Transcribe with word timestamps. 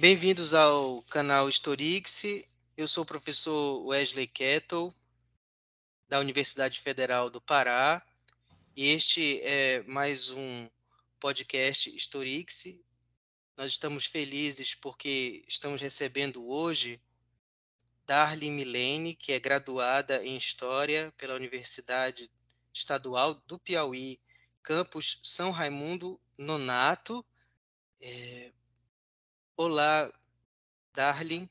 Bem-vindos 0.00 0.54
ao 0.54 1.02
canal 1.10 1.48
Storix. 1.48 2.22
Eu 2.76 2.86
sou 2.86 3.02
o 3.02 3.04
professor 3.04 3.84
Wesley 3.84 4.28
Kettle, 4.28 4.94
da 6.08 6.20
Universidade 6.20 6.78
Federal 6.78 7.28
do 7.28 7.40
Pará, 7.40 8.00
e 8.76 8.90
este 8.90 9.40
é 9.42 9.82
mais 9.88 10.30
um 10.30 10.68
podcast 11.18 11.92
Storix. 11.96 12.78
Nós 13.56 13.72
estamos 13.72 14.06
felizes 14.06 14.72
porque 14.72 15.42
estamos 15.48 15.80
recebendo 15.80 16.48
hoje 16.48 17.00
Darlene 18.06 18.54
Milene, 18.54 19.16
que 19.16 19.32
é 19.32 19.40
graduada 19.40 20.24
em 20.24 20.36
História 20.36 21.12
pela 21.18 21.34
Universidade 21.34 22.30
Estadual 22.72 23.34
do 23.48 23.58
Piauí, 23.58 24.20
campus 24.62 25.18
São 25.24 25.50
Raimundo 25.50 26.20
Nonato. 26.38 27.26
É, 28.00 28.52
Olá, 29.60 30.08
Darlene. 30.94 31.50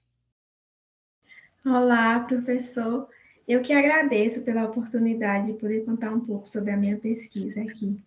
Olá, 1.66 2.22
professor. 2.22 3.10
Eu 3.46 3.62
que 3.62 3.74
agradeço 3.74 4.46
pela 4.46 4.64
oportunidade 4.64 5.52
de 5.52 5.60
poder 5.60 5.84
contar 5.84 6.14
um 6.14 6.26
pouco 6.26 6.48
sobre 6.48 6.72
a 6.72 6.78
minha 6.78 6.98
pesquisa 6.98 7.62
aqui. 7.62 8.02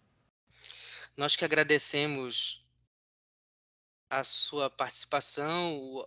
Nós 1.14 1.36
que 1.36 1.44
agradecemos 1.44 2.64
a 4.08 4.24
sua 4.24 4.70
participação, 4.70 6.02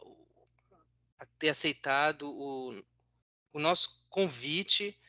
a 1.20 1.26
ter 1.38 1.50
aceitado 1.50 2.32
o, 2.32 2.84
o 3.54 3.60
nosso 3.60 4.04
convite. 4.10 5.00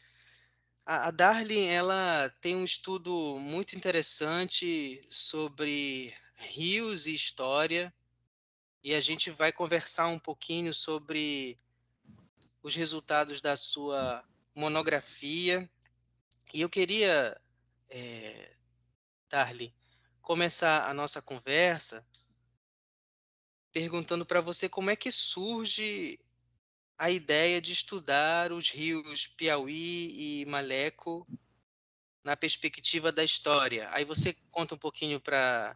A, 0.84 1.08
a 1.08 1.10
Darlene, 1.10 1.68
ela 1.68 2.28
tem 2.42 2.54
um 2.54 2.64
estudo 2.64 3.38
muito 3.40 3.74
interessante 3.74 5.00
sobre 5.08 6.14
rios 6.36 7.06
e 7.06 7.14
história 7.14 7.90
e 8.84 8.94
a 8.94 9.00
gente 9.00 9.30
vai 9.30 9.50
conversar 9.50 10.08
um 10.08 10.18
pouquinho 10.18 10.74
sobre 10.74 11.56
os 12.62 12.74
resultados 12.74 13.40
da 13.40 13.56
sua 13.56 14.22
monografia. 14.54 15.68
E 16.52 16.60
eu 16.60 16.68
queria, 16.68 17.40
é, 17.88 18.54
Darly, 19.30 19.74
começar 20.20 20.86
a 20.86 20.92
nossa 20.92 21.22
conversa 21.22 22.06
perguntando 23.72 24.26
para 24.26 24.42
você 24.42 24.68
como 24.68 24.90
é 24.90 24.94
que 24.94 25.10
surge 25.10 26.20
a 26.98 27.10
ideia 27.10 27.60
de 27.60 27.72
estudar 27.72 28.52
os 28.52 28.70
rios 28.70 29.26
Piauí 29.26 30.42
e 30.42 30.44
Maleco 30.44 31.26
na 32.22 32.36
perspectiva 32.36 33.10
da 33.10 33.24
história. 33.24 33.88
Aí 33.92 34.04
você 34.04 34.36
conta 34.50 34.74
um 34.74 34.78
pouquinho 34.78 35.18
para 35.20 35.74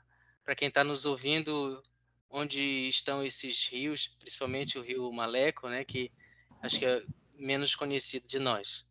quem 0.56 0.68
está 0.68 0.84
nos 0.84 1.06
ouvindo 1.06 1.82
onde 2.30 2.88
estão 2.88 3.24
esses 3.24 3.66
rios, 3.68 4.14
principalmente 4.18 4.78
o 4.78 4.82
rio 4.82 5.10
Maleco, 5.12 5.68
né, 5.68 5.84
que 5.84 6.10
acho 6.62 6.78
que 6.78 6.84
é 6.84 7.02
menos 7.38 7.74
conhecido 7.74 8.28
de 8.28 8.38
nós. 8.38 8.86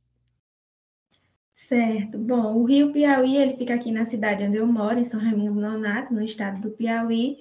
Certo. 1.53 2.17
Bom, 2.17 2.55
o 2.55 2.65
rio 2.65 2.93
Piauí, 2.93 3.35
ele 3.35 3.57
fica 3.57 3.73
aqui 3.73 3.91
na 3.91 4.05
cidade 4.05 4.43
onde 4.43 4.57
eu 4.57 4.67
moro, 4.67 4.99
em 4.99 5.03
São 5.03 5.19
Raimundo 5.19 5.59
Nonato, 5.59 6.13
no 6.13 6.23
estado 6.23 6.61
do 6.61 6.71
Piauí, 6.71 7.37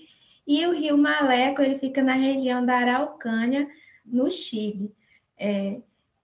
e 0.46 0.66
o 0.66 0.72
rio 0.72 0.96
Maleco, 0.96 1.60
ele 1.60 1.78
fica 1.78 2.02
na 2.02 2.14
região 2.14 2.64
da 2.64 2.76
Araucânia, 2.78 3.68
no 4.04 4.30
Chile. 4.30 4.90
É, 5.38 5.80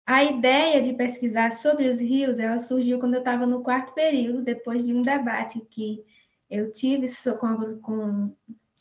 a 0.06 0.24
ideia 0.24 0.80
de 0.80 0.94
pesquisar 0.94 1.52
sobre 1.52 1.88
os 1.88 2.00
rios, 2.00 2.38
ela 2.38 2.58
surgiu 2.58 2.98
quando 2.98 3.14
eu 3.14 3.20
estava 3.20 3.46
no 3.46 3.62
quarto 3.62 3.92
período, 3.92 4.42
depois 4.42 4.86
de 4.86 4.94
um 4.94 5.02
debate 5.02 5.60
que 5.70 6.02
eu 6.50 6.72
tive 6.72 7.06
com, 7.38 7.78
com 7.80 8.36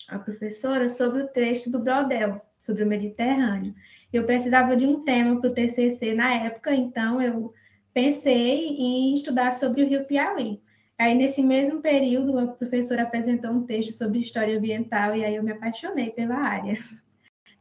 a 0.09 0.19
professora 0.19 0.87
sobre 0.89 1.23
o 1.23 1.27
texto 1.27 1.69
do 1.69 1.79
Brodel, 1.79 2.41
sobre 2.61 2.83
o 2.83 2.87
Mediterrâneo. 2.87 3.73
Eu 4.11 4.25
precisava 4.25 4.75
de 4.75 4.85
um 4.85 5.03
tema 5.03 5.39
para 5.39 5.49
o 5.49 5.53
TCC 5.53 6.13
na 6.13 6.33
época, 6.33 6.75
então 6.75 7.21
eu 7.21 7.53
pensei 7.93 8.67
em 8.77 9.13
estudar 9.13 9.53
sobre 9.53 9.83
o 9.83 9.87
Rio 9.87 10.05
Piauí. 10.05 10.61
Aí, 10.97 11.15
nesse 11.15 11.41
mesmo 11.41 11.81
período, 11.81 12.37
a 12.37 12.47
professora 12.47 13.03
apresentou 13.03 13.51
um 13.51 13.65
texto 13.65 13.91
sobre 13.93 14.19
história 14.19 14.57
ambiental 14.57 15.15
e 15.15 15.25
aí 15.25 15.35
eu 15.35 15.43
me 15.43 15.51
apaixonei 15.51 16.11
pela 16.11 16.35
área. 16.35 16.77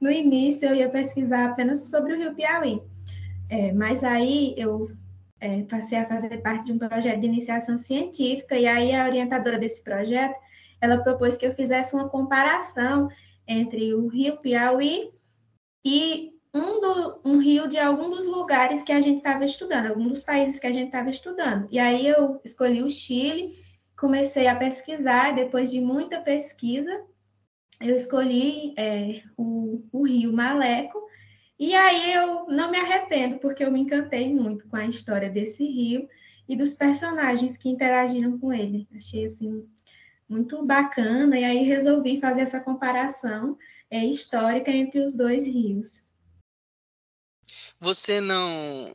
No 0.00 0.10
início, 0.10 0.69
eu 0.69 0.75
ia 0.75 0.91
pesquisar 0.91 1.47
apenas 1.47 1.91
sobre 1.91 2.14
o 2.14 2.19
Rio 2.19 2.34
Piauí, 2.34 2.82
é, 3.48 3.72
mas 3.72 4.03
aí 4.03 4.54
eu 4.56 4.88
é, 5.41 5.62
passei 5.62 5.98
a 5.98 6.06
fazer 6.06 6.37
parte 6.38 6.66
de 6.66 6.72
um 6.72 6.78
projeto 6.78 7.20
de 7.20 7.26
iniciação 7.26 7.78
científica 7.78 8.56
e 8.56 8.66
aí 8.66 8.94
a 8.94 9.06
orientadora 9.06 9.59
desse 9.59 9.82
projeto 9.82 10.34
ela 10.80 11.02
propôs 11.02 11.36
que 11.36 11.46
eu 11.46 11.52
fizesse 11.52 11.94
uma 11.94 12.08
comparação 12.08 13.08
entre 13.46 13.94
o 13.94 14.08
rio 14.08 14.38
Piauí 14.38 15.10
e 15.84 16.32
um, 16.54 16.80
do, 16.80 17.20
um 17.24 17.38
rio 17.38 17.68
de 17.68 17.78
algum 17.78 18.10
dos 18.10 18.26
lugares 18.26 18.82
que 18.82 18.92
a 18.92 19.00
gente 19.00 19.19
estava 19.19 19.44
estudando, 19.44 19.86
algum 19.86 20.08
dos 20.08 20.22
países 20.22 20.58
que 20.58 20.66
a 20.66 20.72
gente 20.72 20.86
estava 20.86 21.10
estudando. 21.10 21.69
E 21.70 21.78
aí 21.78 22.06
eu 22.06 22.40
escolhi 22.44 22.82
o 22.82 22.90
Chile, 22.90 23.56
comecei 23.98 24.46
a 24.46 24.56
pesquisar, 24.56 25.34
depois 25.34 25.70
de 25.70 25.80
muita 25.80 26.20
pesquisa, 26.20 27.04
eu 27.80 27.96
escolhi 27.96 28.74
é, 28.76 29.22
o, 29.36 29.82
o 29.92 30.06
rio 30.06 30.32
Maleco, 30.32 31.00
e 31.58 31.74
aí 31.74 32.12
eu 32.12 32.46
não 32.46 32.70
me 32.70 32.78
arrependo, 32.78 33.38
porque 33.38 33.64
eu 33.64 33.70
me 33.70 33.80
encantei 33.80 34.32
muito 34.32 34.66
com 34.69 34.76
a 34.76 34.86
história 34.86 35.28
desse 35.28 35.64
rio 35.64 36.08
e 36.48 36.56
dos 36.56 36.74
personagens 36.74 37.56
que 37.56 37.69
interagiram 37.69 38.38
com 38.38 38.52
ele. 38.52 38.88
Achei 38.96 39.24
assim 39.24 39.66
muito 40.30 40.64
bacana, 40.64 41.36
e 41.36 41.44
aí 41.44 41.64
resolvi 41.64 42.20
fazer 42.20 42.42
essa 42.42 42.60
comparação 42.60 43.58
é, 43.91 44.04
histórica 44.06 44.70
entre 44.70 45.00
os 45.00 45.16
dois 45.16 45.44
rios. 45.44 46.08
Você 47.80 48.20
não 48.20 48.94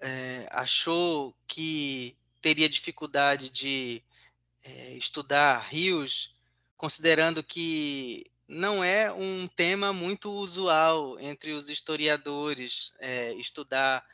é, 0.00 0.48
achou 0.50 1.32
que 1.46 2.16
teria 2.42 2.68
dificuldade 2.68 3.48
de 3.48 4.02
é, 4.64 4.94
estudar 4.94 5.60
rios, 5.68 6.34
considerando 6.76 7.42
que 7.44 8.24
não 8.48 8.82
é 8.82 9.12
um 9.12 9.46
tema 9.46 9.92
muito 9.92 10.30
usual 10.30 11.18
entre 11.20 11.52
os 11.52 11.68
historiadores 11.68 12.92
é, 12.98 13.32
estudar 13.34 14.04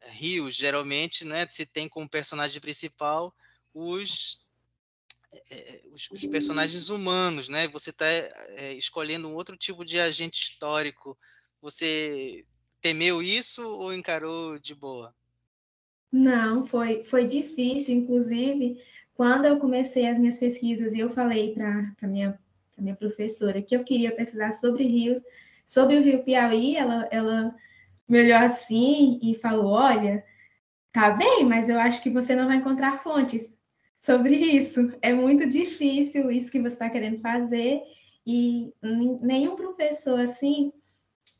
rios. 0.00 0.56
Geralmente, 0.56 1.24
né, 1.24 1.46
se 1.46 1.64
tem 1.64 1.88
como 1.88 2.08
personagem 2.08 2.60
principal 2.60 3.32
os 3.72 4.40
é, 5.50 5.80
os, 5.92 6.10
os, 6.10 6.26
personagens 6.26 6.88
humanos, 6.88 7.48
né? 7.48 7.68
Você 7.68 7.90
está 7.90 8.06
é, 8.06 8.74
escolhendo 8.74 9.28
um 9.28 9.34
outro 9.34 9.56
tipo 9.56 9.84
de 9.84 9.98
agente 9.98 10.40
histórico. 10.40 11.16
Você 11.60 12.44
temeu 12.80 13.22
isso 13.22 13.66
ou 13.68 13.92
encarou 13.92 14.58
de 14.58 14.74
boa? 14.74 15.14
Não, 16.10 16.62
foi, 16.62 17.04
foi 17.04 17.24
difícil. 17.24 17.94
Inclusive, 17.94 18.82
quando 19.14 19.44
eu 19.44 19.58
comecei 19.58 20.08
as 20.08 20.18
minhas 20.18 20.38
pesquisas 20.38 20.94
eu 20.94 21.08
falei 21.08 21.54
para 21.54 21.94
a 22.02 22.06
minha, 22.06 22.38
minha 22.76 22.96
professora 22.96 23.62
que 23.62 23.76
eu 23.76 23.84
queria 23.84 24.14
pesquisar 24.14 24.52
sobre 24.52 24.84
rios, 24.84 25.20
sobre 25.66 25.96
o 25.96 26.02
rio 26.02 26.24
Piauí, 26.24 26.76
ela, 26.76 27.06
ela 27.12 27.54
me 28.08 28.20
olhou 28.20 28.38
assim 28.38 29.20
e 29.22 29.34
falou: 29.36 29.66
Olha, 29.66 30.24
tá 30.92 31.10
bem, 31.10 31.44
mas 31.44 31.68
eu 31.68 31.78
acho 31.78 32.02
que 32.02 32.10
você 32.10 32.34
não 32.34 32.48
vai 32.48 32.56
encontrar 32.56 32.98
fontes 32.98 33.59
sobre 34.00 34.34
isso. 34.34 34.92
É 35.02 35.12
muito 35.12 35.46
difícil 35.46 36.30
isso 36.30 36.50
que 36.50 36.58
você 36.58 36.74
está 36.74 36.88
querendo 36.88 37.20
fazer 37.20 37.82
e 38.26 38.72
nenhum 39.20 39.54
professor 39.54 40.20
assim 40.20 40.72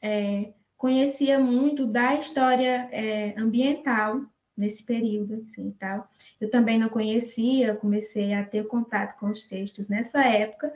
é, 0.02 0.52
conhecia 0.76 1.38
muito 1.38 1.86
da 1.86 2.14
história 2.14 2.88
é, 2.92 3.34
ambiental 3.38 4.22
nesse 4.56 4.84
período, 4.84 5.42
assim, 5.46 5.74
tal. 5.78 6.06
Eu 6.40 6.50
também 6.50 6.78
não 6.78 6.88
conhecia, 6.88 7.74
comecei 7.74 8.34
a 8.34 8.44
ter 8.44 8.66
contato 8.66 9.18
com 9.18 9.26
os 9.30 9.44
textos 9.44 9.88
nessa 9.88 10.22
época, 10.22 10.72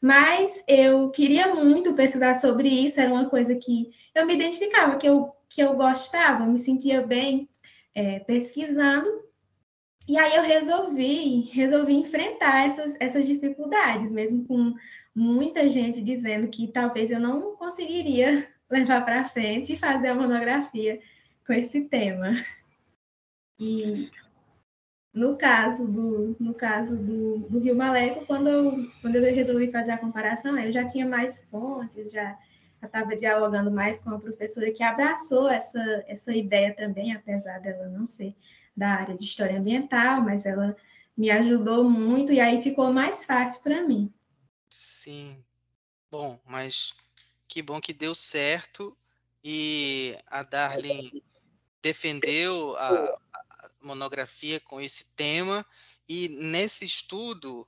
mas 0.00 0.64
eu 0.66 1.10
queria 1.10 1.54
muito 1.54 1.94
pesquisar 1.94 2.34
sobre 2.34 2.68
isso, 2.68 3.00
era 3.00 3.12
uma 3.12 3.28
coisa 3.28 3.54
que 3.54 3.90
eu 4.14 4.26
me 4.26 4.34
identificava, 4.34 4.96
que 4.96 5.06
eu, 5.06 5.32
que 5.48 5.62
eu 5.62 5.74
gostava, 5.74 6.46
me 6.46 6.58
sentia 6.58 7.02
bem 7.02 7.48
é, 7.94 8.20
pesquisando, 8.20 9.25
e 10.08 10.16
aí 10.16 10.36
eu 10.36 10.42
resolvi, 10.42 11.50
resolvi 11.52 11.94
enfrentar 11.94 12.66
essas, 12.66 12.96
essas 13.00 13.26
dificuldades, 13.26 14.12
mesmo 14.12 14.44
com 14.46 14.74
muita 15.14 15.68
gente 15.68 16.00
dizendo 16.00 16.48
que 16.48 16.68
talvez 16.68 17.10
eu 17.10 17.18
não 17.18 17.56
conseguiria 17.56 18.48
levar 18.70 19.04
para 19.04 19.28
frente 19.28 19.72
e 19.72 19.78
fazer 19.78 20.08
a 20.08 20.14
monografia 20.14 21.00
com 21.46 21.52
esse 21.52 21.88
tema. 21.88 22.34
E 23.58 24.10
no 25.12 25.36
caso 25.36 25.86
do, 25.86 26.36
no 26.38 26.52
caso 26.52 26.96
do, 26.96 27.38
do 27.48 27.58
Rio 27.58 27.74
Maleco, 27.74 28.26
quando 28.26 28.48
eu, 28.48 28.86
quando 29.00 29.16
eu 29.16 29.34
resolvi 29.34 29.72
fazer 29.72 29.92
a 29.92 29.98
comparação, 29.98 30.58
eu 30.58 30.70
já 30.70 30.86
tinha 30.86 31.06
mais 31.06 31.42
fontes, 31.50 32.12
já 32.12 32.38
estava 32.86 33.16
dialogando 33.16 33.70
mais 33.70 33.98
com 33.98 34.10
a 34.10 34.18
professora 34.18 34.72
que 34.72 34.82
abraçou 34.82 35.48
essa, 35.48 36.04
essa 36.06 36.32
ideia 36.34 36.74
também, 36.74 37.12
apesar 37.14 37.60
dela 37.60 37.88
não 37.88 38.06
ser 38.06 38.34
da 38.76 38.88
área 38.88 39.16
de 39.16 39.24
história 39.24 39.58
ambiental, 39.58 40.20
mas 40.20 40.44
ela 40.46 40.76
me 41.16 41.30
ajudou 41.30 41.88
muito 41.88 42.32
e 42.32 42.40
aí 42.40 42.62
ficou 42.62 42.92
mais 42.92 43.24
fácil 43.24 43.62
para 43.62 43.82
mim. 43.82 44.12
Sim. 44.70 45.42
Bom, 46.10 46.38
mas 46.46 46.94
Que 47.48 47.62
bom 47.62 47.80
que 47.80 47.92
deu 47.92 48.14
certo 48.14 48.96
e 49.42 50.18
a 50.26 50.42
Darlene 50.42 51.22
defendeu 51.80 52.76
a, 52.76 52.90
a 53.32 53.70
monografia 53.82 54.58
com 54.60 54.80
esse 54.80 55.14
tema 55.14 55.64
e 56.08 56.28
nesse 56.28 56.84
estudo 56.84 57.66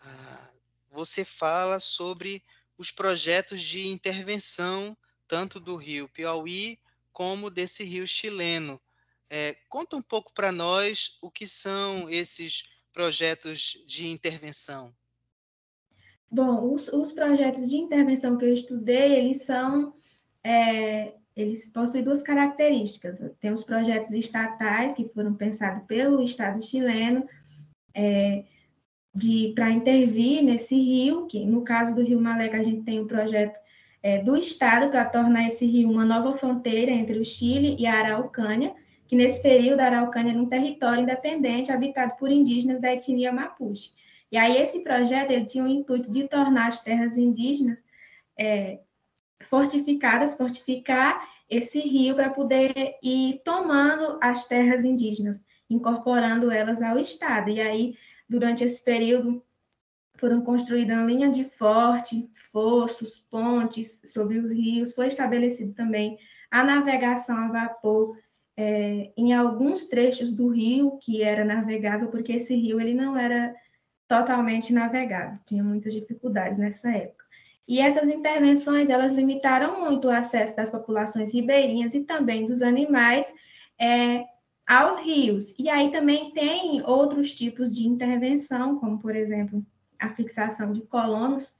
ah, 0.00 0.48
você 0.90 1.24
fala 1.24 1.80
sobre 1.80 2.42
os 2.78 2.90
projetos 2.90 3.60
de 3.60 3.88
intervenção 3.88 4.96
tanto 5.26 5.60
do 5.60 5.76
rio 5.76 6.08
Piauí 6.08 6.78
como 7.12 7.50
desse 7.50 7.84
rio 7.84 8.06
chileno. 8.06 8.80
É, 9.28 9.54
conta 9.68 9.96
um 9.96 10.02
pouco 10.02 10.32
para 10.32 10.50
nós 10.50 11.18
o 11.20 11.30
que 11.30 11.46
são 11.46 12.08
esses 12.08 12.62
projetos 12.92 13.76
de 13.86 14.06
intervenção. 14.06 14.94
Bom, 16.30 16.72
os, 16.72 16.88
os 16.88 17.12
projetos 17.12 17.68
de 17.68 17.76
intervenção 17.76 18.38
que 18.38 18.44
eu 18.44 18.52
estudei, 18.52 19.16
eles 19.16 19.42
são, 19.42 19.94
é, 20.42 21.14
eles 21.36 21.70
possuem 21.70 22.02
duas 22.02 22.22
características. 22.22 23.18
Tem 23.38 23.52
os 23.52 23.64
projetos 23.64 24.12
estatais 24.12 24.94
que 24.94 25.08
foram 25.08 25.34
pensados 25.34 25.86
pelo 25.86 26.22
Estado 26.22 26.64
chileno 26.64 27.28
é, 27.94 28.44
para 29.54 29.70
intervir 29.70 30.42
nesse 30.42 30.76
rio, 30.76 31.26
que 31.26 31.44
no 31.44 31.62
caso 31.62 31.94
do 31.94 32.02
Rio 32.02 32.20
Maleca 32.20 32.58
a 32.58 32.62
gente 32.62 32.82
tem 32.82 33.00
um 33.00 33.06
projeto 33.06 33.58
é, 34.02 34.22
do 34.22 34.36
Estado 34.36 34.90
para 34.90 35.04
tornar 35.04 35.46
esse 35.48 35.66
rio 35.66 35.90
uma 35.90 36.04
nova 36.04 36.36
fronteira 36.36 36.90
entre 36.90 37.18
o 37.18 37.24
Chile 37.24 37.76
e 37.78 37.86
a 37.86 37.94
Araucânia, 37.94 38.74
que 39.06 39.16
nesse 39.16 39.42
período 39.42 39.80
a 39.80 39.86
Araucânia 39.86 40.32
era 40.32 40.40
um 40.40 40.48
território 40.48 41.02
independente 41.02 41.72
habitado 41.72 42.16
por 42.16 42.30
indígenas 42.30 42.80
da 42.80 42.92
etnia 42.92 43.32
Mapuche. 43.32 43.92
E 44.30 44.36
aí 44.36 44.56
esse 44.60 44.84
projeto 44.84 45.30
ele 45.30 45.46
tinha 45.46 45.64
o 45.64 45.68
intuito 45.68 46.10
de 46.10 46.28
tornar 46.28 46.68
as 46.68 46.82
terras 46.82 47.16
indígenas 47.16 47.82
é, 48.38 48.80
fortificadas, 49.48 50.36
fortificar 50.36 51.26
esse 51.48 51.80
rio 51.80 52.14
para 52.14 52.30
poder 52.30 52.96
ir 53.02 53.40
tomando 53.42 54.18
as 54.20 54.46
terras 54.46 54.84
indígenas, 54.84 55.44
incorporando 55.70 56.50
elas 56.50 56.82
ao 56.82 56.98
Estado. 56.98 57.48
E 57.48 57.60
aí, 57.60 57.96
durante 58.28 58.64
esse 58.64 58.82
período, 58.84 59.42
foram 60.16 60.40
construídas 60.42 61.06
linhas 61.06 61.36
de 61.36 61.44
forte, 61.44 62.28
fossos, 62.34 63.18
pontes 63.18 64.02
sobre 64.06 64.38
os 64.38 64.50
rios, 64.50 64.94
foi 64.94 65.06
estabelecido 65.06 65.72
também 65.74 66.18
a 66.50 66.64
navegação 66.64 67.36
a 67.36 67.48
vapor 67.48 68.18
é, 68.56 69.12
em 69.16 69.32
alguns 69.32 69.86
trechos 69.86 70.32
do 70.32 70.48
rio 70.48 70.98
que 71.00 71.22
era 71.22 71.44
navegável, 71.44 72.08
porque 72.08 72.32
esse 72.32 72.56
rio 72.56 72.80
ele 72.80 72.94
não 72.94 73.16
era 73.16 73.54
totalmente 74.08 74.72
navegável, 74.72 75.38
tinha 75.46 75.62
muitas 75.62 75.94
dificuldades 75.94 76.58
nessa 76.58 76.90
época. 76.90 77.24
E 77.68 77.80
essas 77.80 78.10
intervenções 78.10 78.88
elas 78.88 79.12
limitaram 79.12 79.80
muito 79.82 80.08
o 80.08 80.10
acesso 80.10 80.56
das 80.56 80.70
populações 80.70 81.32
ribeirinhas 81.32 81.94
e 81.94 82.04
também 82.04 82.46
dos 82.46 82.62
animais 82.62 83.32
é, 83.78 84.24
aos 84.68 85.00
rios. 85.00 85.54
E 85.58 85.70
aí 85.70 85.90
também 85.90 86.30
tem 86.32 86.82
outros 86.82 87.34
tipos 87.34 87.74
de 87.74 87.88
intervenção, 87.88 88.78
como 88.78 88.98
por 88.98 89.16
exemplo 89.16 89.64
a 89.98 90.10
fixação 90.10 90.74
de 90.74 90.82
colonos, 90.82 91.56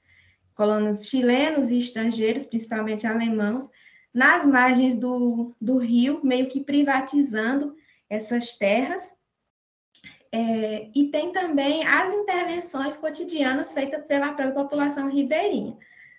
colonos 0.53 1.07
chilenos 1.07 1.71
e 1.71 1.79
estrangeiros, 1.79 2.45
principalmente 2.45 3.07
alemãos, 3.07 3.67
nas 4.13 4.45
margens 4.45 4.95
do, 4.95 5.55
do 5.59 5.77
rio, 5.77 6.21
meio 6.23 6.47
que 6.47 6.59
privatizando 6.59 7.75
essas 8.07 8.55
terras. 8.55 9.17
É, 10.31 10.89
e 10.93 11.07
tem 11.07 11.31
também 11.31 11.83
as 11.87 12.13
intervenções 12.13 12.95
cotidianas 12.95 13.73
feitas 13.73 14.05
pela 14.05 14.33
própria 14.33 14.51
população 14.51 15.09
ribeirinha. 15.09 15.75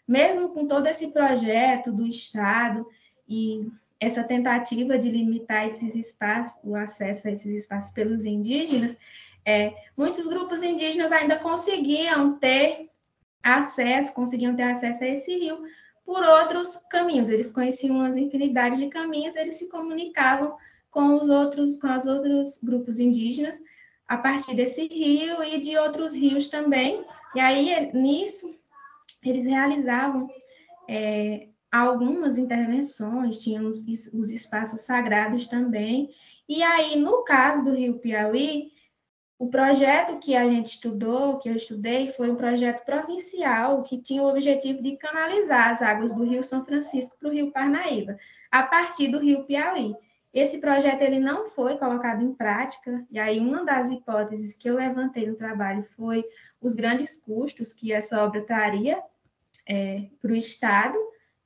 Mesmo 0.08 0.48
com 0.48 0.66
todo 0.66 0.88
esse 0.88 1.12
projeto 1.12 1.92
do 1.92 2.04
Estado 2.04 2.84
e 3.28 3.70
essa 4.00 4.24
tentativa 4.24 4.98
de 4.98 5.10
limitar 5.10 5.66
esses 5.66 5.94
espaços, 5.94 6.58
o 6.64 6.74
acesso 6.74 7.28
a 7.28 7.30
esses 7.30 7.52
espaços 7.52 7.92
pelos 7.92 8.24
indígenas, 8.24 8.98
é, 9.44 9.74
muitos 9.96 10.26
grupos 10.26 10.62
indígenas 10.62 11.12
ainda 11.12 11.38
conseguiam 11.38 12.38
ter 12.38 12.88
acesso, 13.42 14.12
conseguiam 14.12 14.56
ter 14.56 14.64
acesso 14.64 15.04
a 15.04 15.08
esse 15.08 15.32
rio 15.38 15.62
por 16.04 16.22
outros 16.22 16.76
caminhos. 16.90 17.28
Eles 17.28 17.52
conheciam 17.52 18.00
as 18.00 18.16
infinidades 18.16 18.78
de 18.78 18.88
caminhos, 18.88 19.36
eles 19.36 19.56
se 19.56 19.68
comunicavam 19.68 20.56
com 20.90 21.20
os 21.20 21.28
outros, 21.28 21.76
com 21.76 21.94
os 21.94 22.06
outros 22.06 22.58
grupos 22.62 22.98
indígenas 22.98 23.62
a 24.08 24.16
partir 24.16 24.56
desse 24.56 24.88
rio 24.88 25.42
e 25.44 25.60
de 25.60 25.78
outros 25.78 26.14
rios 26.14 26.48
também. 26.48 27.04
E 27.34 27.38
aí 27.38 27.92
nisso 27.92 28.52
eles 29.22 29.46
realizavam 29.46 30.28
é, 30.88 31.46
algumas 31.70 32.38
intervenções, 32.38 33.38
tinham 33.38 33.66
os, 33.66 33.82
os 34.12 34.30
espaços 34.30 34.80
sagrados 34.82 35.46
também. 35.46 36.10
E 36.48 36.62
aí 36.62 36.96
no 36.96 37.22
caso 37.22 37.64
do 37.64 37.74
Rio 37.74 37.98
Piauí 37.98 38.70
o 39.40 39.48
projeto 39.48 40.18
que 40.18 40.36
a 40.36 40.44
gente 40.44 40.66
estudou, 40.66 41.38
que 41.38 41.48
eu 41.48 41.54
estudei, 41.54 42.12
foi 42.12 42.30
um 42.30 42.36
projeto 42.36 42.84
provincial 42.84 43.82
que 43.82 43.96
tinha 43.96 44.22
o 44.22 44.28
objetivo 44.28 44.82
de 44.82 44.98
canalizar 44.98 45.70
as 45.70 45.80
águas 45.80 46.12
do 46.12 46.24
Rio 46.24 46.42
São 46.42 46.62
Francisco 46.62 47.16
para 47.18 47.30
o 47.30 47.32
Rio 47.32 47.50
Parnaíba, 47.50 48.18
a 48.50 48.62
partir 48.62 49.08
do 49.08 49.18
Rio 49.18 49.44
Piauí. 49.44 49.94
Esse 50.30 50.60
projeto 50.60 51.00
ele 51.00 51.18
não 51.18 51.46
foi 51.46 51.78
colocado 51.78 52.22
em 52.22 52.34
prática, 52.34 53.02
e 53.10 53.18
aí 53.18 53.40
uma 53.40 53.64
das 53.64 53.88
hipóteses 53.88 54.54
que 54.54 54.68
eu 54.68 54.76
levantei 54.76 55.26
no 55.26 55.36
trabalho 55.36 55.86
foi 55.96 56.22
os 56.60 56.74
grandes 56.74 57.16
custos 57.16 57.72
que 57.72 57.94
essa 57.94 58.22
obra 58.22 58.42
traria 58.42 59.02
é, 59.66 60.02
para 60.20 60.32
o 60.32 60.36
Estado, 60.36 60.98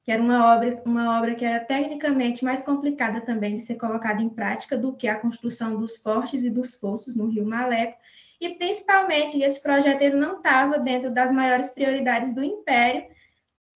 que 0.05 0.13
era 0.13 0.23
uma 0.23 0.55
obra, 0.55 0.83
uma 0.85 1.19
obra 1.19 1.35
que 1.35 1.45
era 1.45 1.65
tecnicamente 1.65 2.45
mais 2.45 2.63
complicada 2.63 3.23
também 3.23 3.57
de 3.57 3.63
ser 3.63 3.77
colocada 3.77 4.21
em 4.21 4.29
prática 4.29 4.77
do 4.77 4.95
que 4.95 5.09
a 5.09 5.19
construção 5.19 5.81
dos 5.81 5.97
fortes 5.97 6.45
e 6.45 6.51
dos 6.51 6.75
fossos 6.75 7.15
no 7.15 7.27
Rio 7.27 7.47
Maleco, 7.47 7.99
e 8.39 8.51
principalmente 8.51 9.41
esse 9.41 9.63
projeto 9.63 10.03
ele 10.03 10.17
não 10.17 10.37
estava 10.37 10.79
dentro 10.79 11.11
das 11.11 11.33
maiores 11.33 11.71
prioridades 11.71 12.35
do 12.35 12.45
Império, 12.45 13.07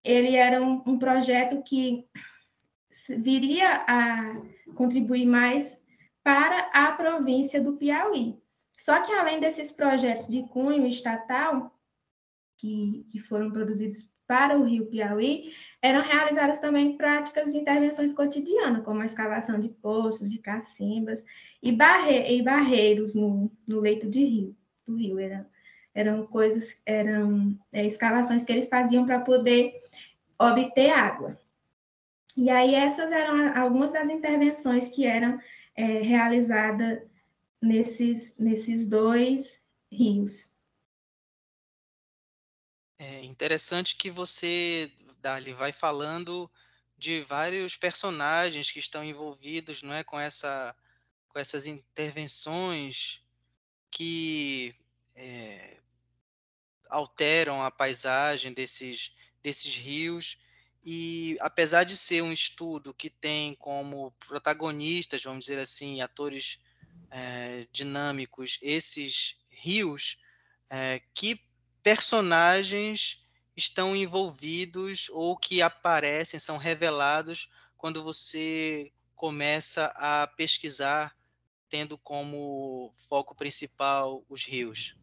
ele 0.04 0.36
era 0.36 0.62
um, 0.62 0.82
um 0.86 0.98
projeto 0.98 1.62
que 1.62 2.06
viria 3.16 3.84
a 3.86 4.36
contribuir 4.74 5.24
mais 5.24 5.80
para 6.22 6.68
a 6.74 6.92
província 6.92 7.60
do 7.60 7.76
Piauí. 7.76 8.38
Só 8.76 9.00
que 9.00 9.12
além 9.12 9.40
desses 9.40 9.70
projetos 9.70 10.28
de 10.28 10.42
cunho 10.48 10.86
estatal, 10.86 11.74
que, 12.58 13.06
que 13.10 13.18
foram 13.18 13.50
produzidos 13.50 14.08
para 14.28 14.58
o 14.58 14.62
rio 14.62 14.84
Piauí, 14.84 15.54
eram 15.80 16.02
realizadas 16.02 16.58
também 16.58 16.98
práticas 16.98 17.50
de 17.50 17.58
intervenções 17.58 18.12
cotidianas, 18.12 18.84
como 18.84 19.00
a 19.00 19.06
escavação 19.06 19.58
de 19.58 19.70
poços, 19.70 20.30
de 20.30 20.38
cacimbas 20.38 21.24
e, 21.62 21.72
barre 21.72 22.36
e 22.36 22.42
barreiros 22.42 23.14
no, 23.14 23.50
no, 23.66 23.80
leito 23.80 24.06
de 24.06 24.22
rio, 24.22 24.56
do 24.86 24.96
rio. 24.96 25.18
Eram, 25.18 25.46
eram 25.94 26.26
coisas, 26.26 26.78
eram 26.84 27.58
é, 27.72 27.86
escavações 27.86 28.44
que 28.44 28.52
eles 28.52 28.68
faziam 28.68 29.06
para 29.06 29.18
poder 29.20 29.72
obter 30.38 30.90
água. 30.90 31.40
E 32.36 32.50
aí 32.50 32.74
essas 32.74 33.10
eram 33.10 33.58
algumas 33.58 33.90
das 33.90 34.10
intervenções 34.10 34.88
que 34.88 35.06
eram 35.06 35.40
é, 35.74 35.84
realizadas 36.00 37.00
nesses, 37.62 38.34
nesses 38.38 38.86
dois 38.86 39.62
rios. 39.90 40.57
É 42.98 43.24
interessante 43.24 43.94
que 43.94 44.10
você, 44.10 44.90
Dali, 45.20 45.52
vai 45.52 45.72
falando 45.72 46.50
de 46.96 47.22
vários 47.22 47.76
personagens 47.76 48.72
que 48.72 48.80
estão 48.80 49.04
envolvidos, 49.04 49.82
não 49.82 49.94
é, 49.94 50.02
com 50.02 50.18
essa, 50.18 50.74
com 51.28 51.38
essas 51.38 51.66
intervenções 51.66 53.22
que 53.88 54.74
é, 55.14 55.76
alteram 56.90 57.62
a 57.62 57.70
paisagem 57.70 58.52
desses, 58.52 59.12
desses 59.42 59.72
rios. 59.74 60.36
E 60.84 61.36
apesar 61.40 61.84
de 61.84 61.96
ser 61.96 62.22
um 62.22 62.32
estudo 62.32 62.92
que 62.92 63.10
tem 63.10 63.54
como 63.54 64.10
protagonistas, 64.26 65.22
vamos 65.22 65.44
dizer 65.44 65.60
assim, 65.60 66.00
atores 66.00 66.58
é, 67.10 67.66
dinâmicos, 67.70 68.58
esses 68.60 69.36
rios, 69.48 70.18
é, 70.68 71.00
que 71.14 71.47
personagens 71.82 73.26
estão 73.56 73.94
envolvidos 73.94 75.08
ou 75.10 75.36
que 75.36 75.60
aparecem, 75.60 76.38
são 76.38 76.56
revelados 76.56 77.50
quando 77.76 78.02
você 78.02 78.92
começa 79.14 79.86
a 79.96 80.26
pesquisar, 80.26 81.16
tendo 81.68 81.98
como 81.98 82.92
foco 83.08 83.34
principal 83.34 84.24
os 84.28 84.44
rios? 84.44 84.96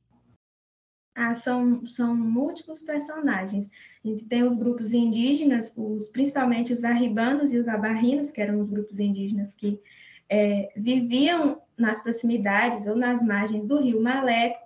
Ah, 1.13 1.33
são, 1.33 1.85
são 1.85 2.15
múltiplos 2.15 2.81
personagens. 2.81 3.69
A 4.03 4.07
gente 4.07 4.25
tem 4.25 4.43
os 4.43 4.57
grupos 4.57 4.93
indígenas, 4.93 5.73
os, 5.77 6.09
principalmente 6.09 6.73
os 6.73 6.83
arribanos 6.83 7.53
e 7.53 7.57
os 7.57 7.67
abarrinos, 7.69 8.31
que 8.31 8.41
eram 8.41 8.59
os 8.59 8.69
grupos 8.69 8.99
indígenas 8.99 9.55
que 9.55 9.81
é, 10.29 10.73
viviam 10.75 11.61
nas 11.77 12.03
proximidades 12.03 12.85
ou 12.85 12.95
nas 12.95 13.21
margens 13.21 13.65
do 13.65 13.81
rio 13.81 14.01
Maleco, 14.01 14.59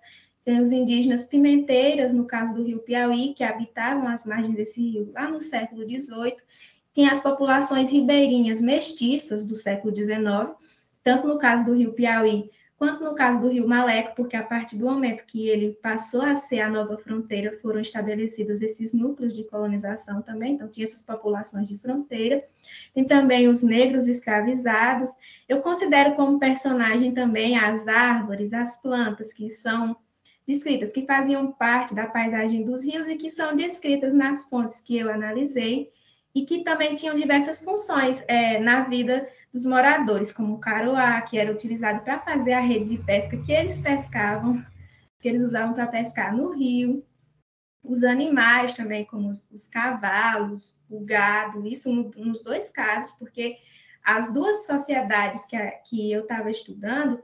Tem 0.49 0.59
os 0.59 0.71
indígenas 0.71 1.23
pimenteiras, 1.23 2.11
no 2.11 2.25
caso 2.25 2.55
do 2.55 2.63
rio 2.63 2.79
Piauí, 2.79 3.35
que 3.35 3.43
habitavam 3.43 4.07
as 4.07 4.25
margens 4.25 4.55
desse 4.55 4.81
rio 4.81 5.11
lá 5.13 5.29
no 5.29 5.43
século 5.43 5.83
XVIII. 5.83 6.37
Tem 6.91 7.07
as 7.07 7.19
populações 7.19 7.91
ribeirinhas 7.91 8.59
mestiças 8.59 9.45
do 9.45 9.53
século 9.53 9.95
XIX, 9.95 10.17
tanto 11.03 11.27
no 11.27 11.37
caso 11.37 11.65
do 11.65 11.75
rio 11.75 11.93
Piauí 11.93 12.49
quanto 12.79 13.03
no 13.03 13.13
caso 13.13 13.41
do 13.41 13.49
Rio 13.49 13.67
Maleco, 13.67 14.15
porque 14.15 14.37
a 14.37 14.43
partir 14.43 14.77
do 14.77 14.85
momento 14.85 15.25
que 15.25 15.49
ele 15.49 15.73
passou 15.83 16.21
a 16.21 16.37
ser 16.37 16.61
a 16.61 16.69
nova 16.69 16.97
fronteira, 16.97 17.57
foram 17.61 17.81
estabelecidos 17.81 18.61
esses 18.61 18.93
núcleos 18.93 19.35
de 19.35 19.43
colonização 19.43 20.21
também, 20.21 20.53
então 20.53 20.69
tinha 20.69 20.85
essas 20.85 21.01
populações 21.01 21.67
de 21.67 21.77
fronteira. 21.77 22.41
Tem 22.93 23.03
também 23.03 23.49
os 23.49 23.61
negros 23.61 24.07
escravizados. 24.07 25.11
Eu 25.47 25.61
considero 25.61 26.15
como 26.15 26.39
personagem 26.39 27.13
também 27.13 27.57
as 27.57 27.85
árvores, 27.85 28.53
as 28.53 28.81
plantas 28.81 29.33
que 29.33 29.49
são 29.49 29.97
descritas, 30.49 30.91
que 30.91 31.05
faziam 31.05 31.51
parte 31.51 31.93
da 31.93 32.07
paisagem 32.07 32.63
dos 32.63 32.83
rios 32.83 33.07
e 33.07 33.15
que 33.15 33.29
são 33.29 33.55
descritas 33.55 34.15
nas 34.15 34.45
fontes 34.49 34.81
que 34.81 34.97
eu 34.97 35.11
analisei 35.11 35.91
e 36.33 36.43
que 36.43 36.63
também 36.63 36.95
tinham 36.95 37.15
diversas 37.15 37.61
funções 37.61 38.23
é, 38.27 38.59
na 38.59 38.81
vida 38.81 39.29
dos 39.53 39.63
moradores, 39.63 40.31
como 40.31 40.55
o 40.55 40.59
caroá, 40.59 41.21
que 41.21 41.37
era 41.37 41.51
utilizado 41.51 42.01
para 42.01 42.19
fazer 42.19 42.53
a 42.53 42.61
rede 42.61 42.85
de 42.85 42.97
pesca 42.97 43.37
que 43.37 43.51
eles 43.51 43.79
pescavam, 43.79 44.65
que 45.19 45.27
eles 45.27 45.43
usavam 45.43 45.75
para 45.75 45.85
pescar 45.85 46.35
no 46.35 46.51
rio, 46.51 47.05
os 47.83 48.03
animais 48.03 48.75
também, 48.75 49.05
como 49.05 49.29
os, 49.29 49.45
os 49.51 49.67
cavalos, 49.67 50.75
o 50.89 50.99
gado, 50.99 51.67
isso 51.67 51.93
no, 51.93 52.09
nos 52.25 52.43
dois 52.43 52.71
casos, 52.71 53.11
porque 53.13 53.57
as 54.03 54.33
duas 54.33 54.65
sociedades 54.65 55.45
que, 55.45 55.55
a, 55.55 55.71
que 55.71 56.11
eu 56.11 56.21
estava 56.23 56.49
estudando, 56.49 57.21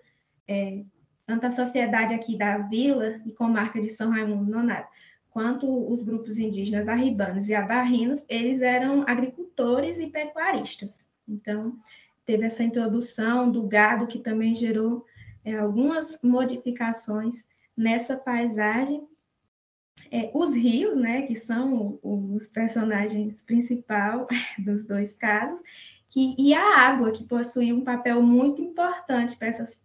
é, 0.47 0.83
tanto 1.25 1.45
a 1.45 1.51
sociedade 1.51 2.13
aqui 2.13 2.37
da 2.37 2.57
vila 2.57 3.19
e 3.25 3.31
comarca 3.31 3.81
de 3.81 3.89
São 3.89 4.11
Raimundo 4.11 4.49
Nonato, 4.49 4.89
quanto 5.31 5.91
os 5.91 6.03
grupos 6.03 6.39
indígenas 6.39 6.87
arribanos 6.87 7.49
e 7.49 7.55
abarrinos, 7.55 8.25
eles 8.29 8.61
eram 8.61 9.03
agricultores 9.07 9.99
e 9.99 10.07
pecuaristas. 10.07 11.09
Então, 11.27 11.77
teve 12.25 12.45
essa 12.45 12.63
introdução 12.63 13.51
do 13.51 13.63
gado, 13.63 14.07
que 14.07 14.19
também 14.19 14.55
gerou 14.55 15.05
é, 15.43 15.57
algumas 15.57 16.21
modificações 16.23 17.47
nessa 17.75 18.15
paisagem. 18.15 19.05
É, 20.11 20.31
os 20.33 20.53
rios, 20.53 20.95
né, 20.95 21.23
que 21.23 21.35
são 21.35 21.99
os 22.01 22.47
personagens 22.47 23.41
principais 23.41 24.25
dos 24.57 24.85
dois 24.85 25.13
casos, 25.13 25.61
que, 26.07 26.35
e 26.37 26.53
a 26.53 26.79
água, 26.79 27.11
que 27.11 27.23
possui 27.23 27.73
um 27.73 27.83
papel 27.83 28.21
muito 28.21 28.61
importante 28.61 29.35
para 29.35 29.47
essas 29.47 29.83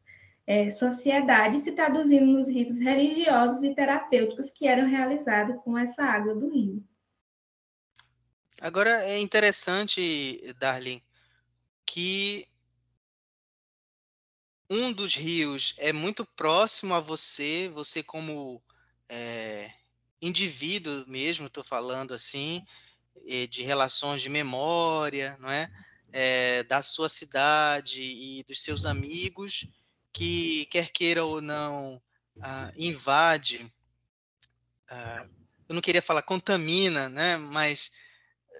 é, 0.50 0.68
sociedades, 0.72 1.62
se 1.62 1.70
traduzindo 1.70 2.26
nos 2.26 2.48
ritos 2.48 2.80
religiosos 2.80 3.62
e 3.62 3.72
terapêuticos 3.72 4.50
que 4.50 4.66
eram 4.66 4.88
realizados 4.88 5.62
com 5.62 5.78
essa 5.78 6.02
água 6.02 6.34
do 6.34 6.52
rio. 6.52 6.84
Agora 8.60 8.90
é 9.04 9.20
interessante, 9.20 10.42
Darlene, 10.58 11.04
que 11.86 12.48
um 14.68 14.92
dos 14.92 15.14
rios 15.14 15.72
é 15.78 15.92
muito 15.92 16.26
próximo 16.34 16.94
a 16.94 17.00
você, 17.00 17.70
você 17.72 18.02
como 18.02 18.60
é, 19.08 19.70
indivíduo 20.20 21.04
mesmo, 21.06 21.46
estou 21.46 21.62
falando 21.62 22.12
assim, 22.12 22.64
de 23.48 23.62
relações 23.62 24.20
de 24.20 24.28
memória, 24.28 25.36
não 25.38 25.48
é? 25.48 25.70
é? 26.10 26.64
da 26.64 26.82
sua 26.82 27.08
cidade 27.08 28.02
e 28.02 28.42
dos 28.42 28.64
seus 28.64 28.84
amigos, 28.84 29.64
que 30.12 30.66
quer 30.66 30.90
queira 30.90 31.24
ou 31.24 31.40
não 31.40 32.02
ah, 32.40 32.72
invade, 32.76 33.72
ah, 34.88 35.26
eu 35.68 35.74
não 35.74 35.80
queria 35.80 36.02
falar 36.02 36.22
contamina, 36.22 37.08
né? 37.08 37.36
mas 37.36 37.90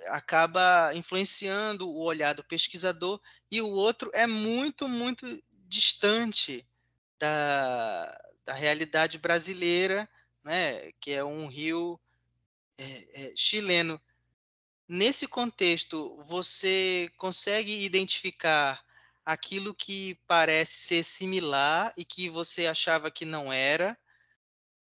acaba 0.09 0.93
influenciando 0.95 1.89
o 1.89 2.03
olhar 2.03 2.35
do 2.35 2.45
pesquisador 2.45 3.21
e 3.51 3.61
o 3.61 3.69
outro 3.69 4.11
é 4.15 4.27
muito, 4.27 4.89
muito 4.89 5.43
distante 5.69 6.67
da, 7.19 8.21
da 8.45 8.55
realidade 8.55 9.19
brasileira, 9.19 10.09
né, 10.43 10.93
que 11.01 11.13
é 11.13 11.23
um 11.23 11.47
rio 11.47 12.01
é, 12.79 13.25
é, 13.27 13.33
chileno. 13.37 14.01
Nesse 14.89 15.29
contexto, 15.29 16.17
você 16.27 17.11
consegue 17.17 17.85
identificar 17.85 18.83
aquilo 19.25 19.75
que 19.75 20.19
parece 20.27 20.79
ser 20.79 21.05
similar 21.05 21.93
e 21.97 22.05
que 22.05 22.29
você 22.29 22.67
achava 22.67 23.11
que 23.11 23.25
não 23.25 23.53
era, 23.53 23.99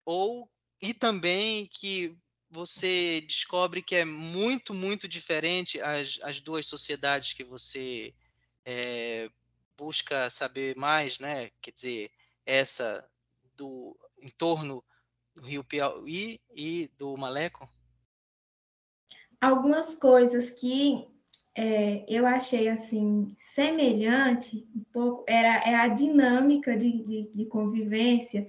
ou 0.06 0.50
e 0.82 0.94
também 0.94 1.68
que 1.68 2.18
você 2.50 3.22
descobre 3.22 3.82
que 3.82 3.96
é 3.96 4.06
muito, 4.06 4.74
muito 4.74 5.08
diferente 5.08 5.82
as, 5.82 6.20
as 6.22 6.40
duas 6.40 6.66
sociedades 6.66 7.34
que 7.34 7.44
você 7.44 8.14
é, 8.64 9.30
busca 9.78 10.30
saber 10.30 10.76
mais, 10.76 11.20
né? 11.20 11.52
Quer 11.62 11.72
dizer, 11.72 12.12
essa 12.46 13.08
do 13.56 13.98
entorno 14.22 14.84
do 15.36 15.42
Rio 15.42 15.64
Piauí 15.64 16.40
e 16.50 16.90
do 16.98 17.16
Maleco? 17.18 17.68
Algumas 19.40 19.94
coisas 19.94 20.50
que 20.50 21.08
é, 21.60 22.06
eu 22.08 22.28
achei 22.28 22.70
assim 22.70 23.28
semelhante 23.36 24.64
um 24.76 24.84
pouco 24.94 25.26
era 25.28 25.68
é 25.68 25.74
a 25.74 25.88
dinâmica 25.88 26.78
de, 26.78 27.04
de, 27.04 27.32
de 27.34 27.46
convivência 27.46 28.46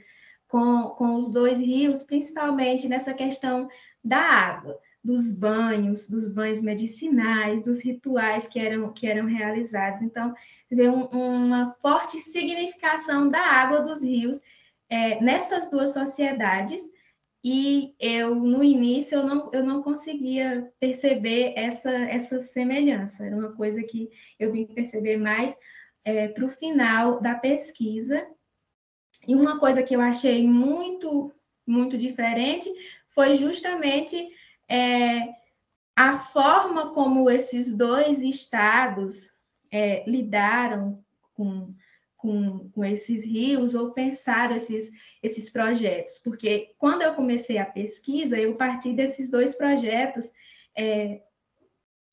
com, 0.46 0.90
com 0.90 1.14
os 1.14 1.30
dois 1.30 1.58
rios, 1.58 2.02
principalmente 2.02 2.86
nessa 2.86 3.14
questão 3.14 3.66
da 4.04 4.18
água, 4.18 4.78
dos 5.02 5.30
banhos, 5.30 6.06
dos 6.06 6.28
banhos 6.28 6.60
medicinais, 6.60 7.62
dos 7.62 7.82
rituais 7.82 8.46
que 8.46 8.58
eram, 8.58 8.92
que 8.92 9.06
eram 9.06 9.26
realizados. 9.26 10.02
Então, 10.02 10.34
vê 10.70 10.88
um, 10.88 11.04
uma 11.06 11.74
forte 11.80 12.18
significação 12.18 13.30
da 13.30 13.40
água 13.40 13.80
dos 13.80 14.02
rios 14.02 14.40
é, 14.90 15.18
nessas 15.22 15.70
duas 15.70 15.92
sociedades, 15.92 16.82
e 17.42 17.94
eu, 18.00 18.34
no 18.34 18.64
início, 18.64 19.18
eu 19.18 19.24
não, 19.24 19.50
eu 19.52 19.64
não 19.64 19.82
conseguia 19.82 20.72
perceber 20.80 21.52
essa, 21.56 21.90
essa 21.90 22.40
semelhança, 22.40 23.24
era 23.24 23.36
uma 23.36 23.52
coisa 23.52 23.82
que 23.82 24.10
eu 24.38 24.52
vim 24.52 24.66
perceber 24.66 25.16
mais 25.16 25.56
é, 26.04 26.28
para 26.28 26.44
o 26.44 26.50
final 26.50 27.20
da 27.20 27.34
pesquisa, 27.34 28.26
e 29.26 29.34
uma 29.34 29.58
coisa 29.58 29.82
que 29.82 29.94
eu 29.94 30.00
achei 30.00 30.46
muito, 30.48 31.32
muito 31.66 31.98
diferente 31.98 32.72
foi 33.08 33.34
justamente 33.36 34.30
é, 34.68 35.34
a 35.96 36.18
forma 36.18 36.92
como 36.92 37.28
esses 37.30 37.76
dois 37.76 38.20
estados 38.20 39.32
é, 39.70 40.08
lidaram 40.08 41.04
com, 41.34 41.74
com, 42.16 42.67
com, 42.78 42.84
esses 42.84 43.24
rios 43.24 43.74
ou 43.74 43.90
pensaram 43.92 44.54
esses, 44.54 44.90
esses 45.22 45.50
projetos. 45.50 46.18
Porque 46.18 46.74
quando 46.78 47.02
eu 47.02 47.14
comecei 47.14 47.58
a 47.58 47.66
pesquisa, 47.66 48.38
eu 48.38 48.54
parti 48.54 48.92
desses 48.92 49.28
dois 49.28 49.54
projetos 49.54 50.32
é, 50.76 51.22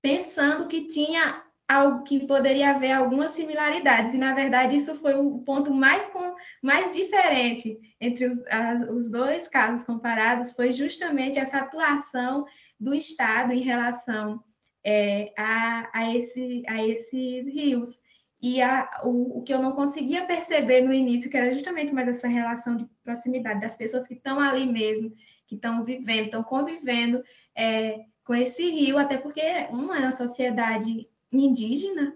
pensando 0.02 0.68
que 0.68 0.88
tinha 0.88 1.44
algo 1.68 2.04
que 2.04 2.28
poderia 2.28 2.72
haver 2.72 2.92
algumas 2.92 3.32
similaridades, 3.32 4.14
e 4.14 4.18
na 4.18 4.36
verdade 4.36 4.76
isso 4.76 4.94
foi 4.96 5.16
o 5.16 5.40
ponto 5.40 5.74
mais, 5.74 6.06
com, 6.08 6.36
mais 6.62 6.96
diferente 6.96 7.80
entre 8.00 8.26
os, 8.26 8.46
as, 8.48 8.88
os 8.90 9.10
dois 9.10 9.48
casos 9.48 9.86
comparados, 9.86 10.52
foi 10.52 10.72
justamente 10.72 11.40
essa 11.40 11.58
atuação 11.58 12.46
do 12.80 12.94
Estado 12.94 13.52
em 13.52 13.62
relação 13.62 14.44
é, 14.84 15.34
a, 15.36 15.90
a, 15.92 16.16
esse, 16.16 16.62
a 16.68 16.86
esses 16.86 17.48
rios. 17.48 18.00
E 18.48 18.62
a, 18.62 19.02
o, 19.04 19.40
o 19.40 19.42
que 19.42 19.52
eu 19.52 19.60
não 19.60 19.72
conseguia 19.72 20.28
perceber 20.28 20.82
no 20.82 20.94
início, 20.94 21.32
que 21.32 21.36
era 21.36 21.52
justamente 21.52 21.92
mais 21.92 22.08
essa 22.08 22.28
relação 22.28 22.78
de 22.78 22.86
proximidade 23.04 23.60
das 23.60 23.76
pessoas 23.76 24.08
que 24.08 24.14
estão 24.14 24.40
ali 24.40 24.68
mesmo, 24.68 25.16
que 25.48 25.56
estão 25.56 25.84
vivendo, 25.84 26.26
estão 26.26 26.44
convivendo 26.44 27.24
é, 27.56 28.06
com 28.24 28.36
esse 28.36 28.70
rio, 28.70 29.00
até 29.00 29.18
porque 29.18 29.42
uma 29.72 29.98
é 29.98 30.02
uma 30.02 30.12
sociedade 30.12 31.10
indígena, 31.32 32.16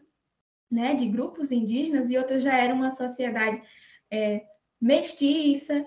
né, 0.70 0.94
de 0.94 1.08
grupos 1.08 1.52
indígenas, 1.52 2.12
e 2.12 2.18
outra 2.20 2.38
já 2.38 2.56
era 2.56 2.76
uma 2.76 2.92
sociedade 2.92 3.60
é, 4.12 4.46
mestiça, 4.80 5.84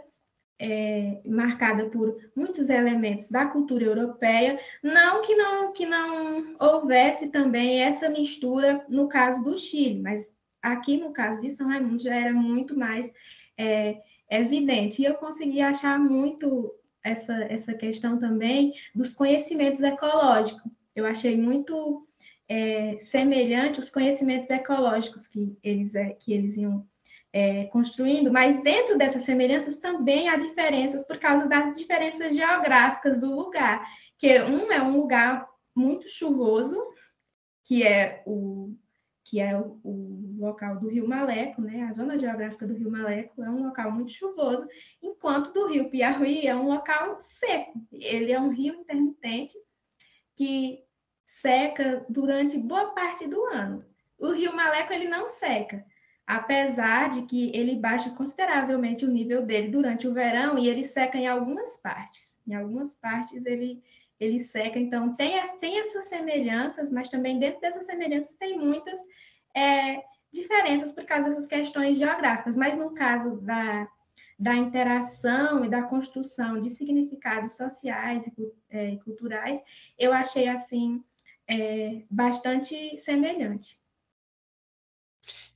é, 0.59 1.21
marcada 1.25 1.87
por 1.91 2.17
muitos 2.37 2.71
elementos 2.71 3.31
da 3.31 3.47
cultura 3.47 3.85
europeia, 3.85 4.61
não 4.83 5.23
que 5.23 5.35
não 5.35 5.73
que 5.73 5.85
não 5.87 6.55
houvesse 6.61 7.31
também 7.31 7.83
essa 7.83 8.09
mistura 8.09 8.85
no 8.89 9.09
caso 9.09 9.43
do 9.43 9.57
Chile, 9.57 10.01
mas 10.01 10.31
aqui 10.63 10.97
no 10.97 11.13
caso 11.13 11.43
de 11.43 11.51
São 11.51 11.67
Raimundo 11.67 12.03
já 12.03 12.15
era 12.15 12.33
muito 12.33 12.79
mais 12.79 13.13
é, 13.59 14.01
evidente. 14.31 15.03
E 15.03 15.05
eu 15.05 15.15
consegui 15.15 15.61
achar 15.61 15.99
muito 15.99 16.73
essa, 17.03 17.35
essa 17.45 17.75
questão 17.75 18.19
também 18.19 18.73
dos 18.95 19.13
conhecimentos 19.13 19.83
ecológicos. 19.83 20.63
Eu 20.95 21.05
achei 21.05 21.37
muito 21.37 22.07
é, 22.49 22.99
semelhante 23.01 23.81
os 23.81 23.91
conhecimentos 23.91 24.49
ecológicos 24.49 25.27
que 25.27 25.57
eles, 25.63 25.95
é, 25.95 26.11
que 26.11 26.33
eles 26.33 26.57
iam 26.57 26.87
é, 27.33 27.65
construindo, 27.67 28.31
mas 28.31 28.63
dentro 28.63 28.99
dessas 28.99 29.23
semelhanças 29.23 29.79
também 29.79 30.29
há 30.29 30.37
diferenças 30.37 31.05
por 31.07 31.19
causa 31.19 31.49
das 31.49 31.75
diferenças 31.75 32.37
geográficas 32.37 33.19
do 33.19 33.35
lugar, 33.35 33.87
que 34.19 34.41
um 34.43 34.71
é 34.71 34.83
um 34.83 34.99
lugar 34.99 35.49
muito 35.75 36.09
chuvoso, 36.09 36.79
que 37.65 37.83
é 37.83 38.23
o 38.27 38.77
que 39.25 39.41
é 39.41 39.57
o, 39.57 39.81
o, 39.85 40.37
local 40.39 40.79
do 40.81 40.89
Rio 40.89 41.09
Maleco, 41.09 41.63
né? 41.63 41.85
A 41.85 41.93
zona 41.93 42.19
geográfica 42.19 42.67
do 42.67 42.75
Rio 42.75 42.91
Maleco 42.91 43.43
é 43.43 43.49
um 43.49 43.65
local 43.65 43.91
muito 43.93 44.13
chuvoso, 44.13 44.69
enquanto 45.01 45.53
do 45.53 45.69
Rio 45.69 45.89
Piauí 45.89 46.47
é 46.47 46.55
um 46.55 46.67
local 46.67 47.19
seco. 47.21 47.81
Ele 47.93 48.33
é 48.33 48.41
um 48.41 48.51
rio 48.51 48.75
intermitente 48.75 49.55
que 50.35 50.85
seca 51.25 52.05
durante 52.09 52.59
boa 52.59 52.93
parte 52.93 53.27
do 53.29 53.45
ano. 53.47 53.85
O 54.19 54.33
Rio 54.33 54.55
Maleco 54.55 54.93
ele 54.93 55.09
não 55.09 55.29
seca, 55.29 55.85
apesar 56.37 57.11
de 57.11 57.23
que 57.23 57.55
ele 57.55 57.77
baixa 57.77 58.09
consideravelmente 58.11 59.05
o 59.05 59.11
nível 59.11 59.45
dele 59.45 59.69
durante 59.69 60.09
o 60.09 60.15
verão 60.15 60.59
e 60.59 60.67
ele 60.67 60.83
seca 60.83 61.19
em 61.19 61.27
algumas 61.27 61.77
partes. 61.77 62.39
Em 62.47 62.55
algumas 62.55 62.95
partes 62.95 63.45
ele 63.45 63.83
ele 64.19 64.39
seca. 64.39 64.79
Então, 64.79 65.17
tem, 65.17 65.41
as, 65.41 65.57
tem 65.57 65.81
essas 65.81 66.05
semelhanças, 66.05 66.93
mas 66.93 67.11
também 67.11 67.41
dentro 67.41 67.61
dessas 67.61 67.85
semelhanças 67.85 68.35
tem 68.35 68.57
muitas 68.57 69.01
é, 69.55 70.01
diferenças 70.33 70.93
por 70.93 71.05
causa 71.05 71.29
dessas 71.29 71.49
questões 71.49 71.99
geográficas. 71.99 72.57
Mas 72.57 72.77
no 72.77 72.95
caso 72.95 73.41
da, 73.41 73.89
da 74.39 74.55
interação 74.55 75.65
e 75.65 75.69
da 75.69 75.83
construção 75.83 76.61
de 76.61 76.71
significados 76.71 77.57
sociais 77.57 78.25
e 78.29 78.33
é, 78.71 78.97
culturais, 78.99 79.61
eu 79.99 80.13
achei 80.13 80.47
assim 80.47 81.03
é, 81.49 82.03
bastante 82.09 82.97
semelhante. 82.97 83.82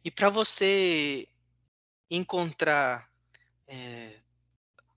E 0.07 0.11
para 0.13 0.31
você 0.31 1.27
encontrar 2.09 3.11
é, 3.67 4.21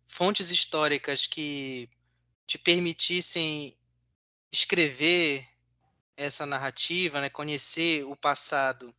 fontes 0.06 0.52
históricas 0.52 1.26
que 1.26 1.90
te 2.46 2.60
permitissem 2.60 3.76
escrever 4.52 5.48
essa 6.16 6.46
narrativa, 6.46 7.20
né, 7.22 7.28
conhecer 7.28 8.06
o 8.06 8.16
passado 8.16 8.96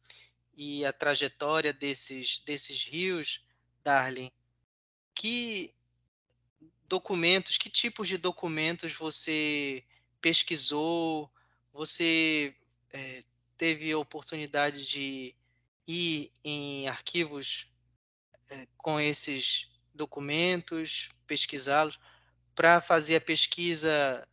e 0.56 0.84
a 0.84 0.92
trajetória 0.92 1.72
desses, 1.72 2.42
desses 2.44 2.82
rios, 2.82 3.46
Darlene, 3.84 4.32
que 5.14 5.72
documentos, 6.88 7.56
que 7.56 7.70
tipos 7.70 8.08
de 8.08 8.18
documentos 8.18 8.92
você 8.94 9.84
pesquisou, 10.20 11.30
você 11.72 12.52
é, 12.92 13.22
teve 13.56 13.92
a 13.92 13.98
oportunidade 13.98 14.84
de 14.84 15.36
ir 15.90 16.32
em 16.44 16.88
arquivos 16.88 17.70
é, 18.49 18.66
com 18.76 19.00
esses 19.00 19.68
documentos, 19.94 21.09
pesquisá-los 21.26 21.99
para 22.54 22.80
fazer 22.80 23.16
a 23.16 23.20
pesquisa 23.20 24.26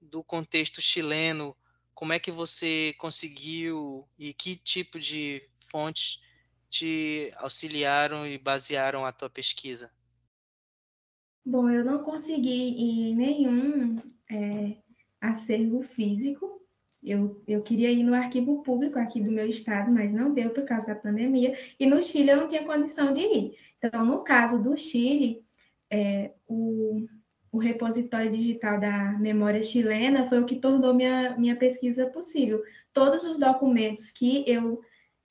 do 0.00 0.22
contexto 0.22 0.80
chileno, 0.80 1.56
como 1.94 2.12
é 2.12 2.18
que 2.18 2.30
você 2.30 2.94
conseguiu 2.98 4.06
e 4.18 4.32
que 4.34 4.56
tipo 4.56 4.98
de 4.98 5.42
fontes 5.70 6.20
te 6.68 7.32
auxiliaram 7.36 8.26
e 8.26 8.38
basearam 8.38 9.04
a 9.04 9.12
tua 9.12 9.30
pesquisa? 9.30 9.90
Bom, 11.44 11.70
eu 11.70 11.84
não 11.84 12.02
consegui 12.02 12.50
em 12.50 13.14
nenhum 13.14 14.02
é, 14.30 14.76
acervo 15.20 15.82
físico. 15.82 16.55
Eu, 17.06 17.40
eu 17.46 17.62
queria 17.62 17.90
ir 17.90 18.02
no 18.02 18.12
arquivo 18.12 18.64
público 18.64 18.98
aqui 18.98 19.20
do 19.20 19.30
meu 19.30 19.46
estado, 19.46 19.92
mas 19.92 20.12
não 20.12 20.34
deu 20.34 20.50
por 20.50 20.64
causa 20.64 20.88
da 20.88 20.96
pandemia. 20.96 21.56
E 21.78 21.86
no 21.86 22.02
Chile 22.02 22.30
eu 22.30 22.36
não 22.38 22.48
tinha 22.48 22.64
condição 22.64 23.12
de 23.12 23.20
ir. 23.20 23.56
Então, 23.78 24.04
no 24.04 24.24
caso 24.24 24.60
do 24.60 24.76
Chile, 24.76 25.44
é, 25.88 26.32
o, 26.48 27.06
o 27.52 27.58
repositório 27.58 28.32
digital 28.32 28.80
da 28.80 29.12
memória 29.12 29.62
chilena 29.62 30.26
foi 30.26 30.40
o 30.40 30.44
que 30.44 30.56
tornou 30.56 30.92
minha, 30.92 31.36
minha 31.38 31.54
pesquisa 31.54 32.06
possível. 32.06 32.60
Todos 32.92 33.24
os 33.24 33.38
documentos 33.38 34.10
que 34.10 34.44
eu, 34.44 34.80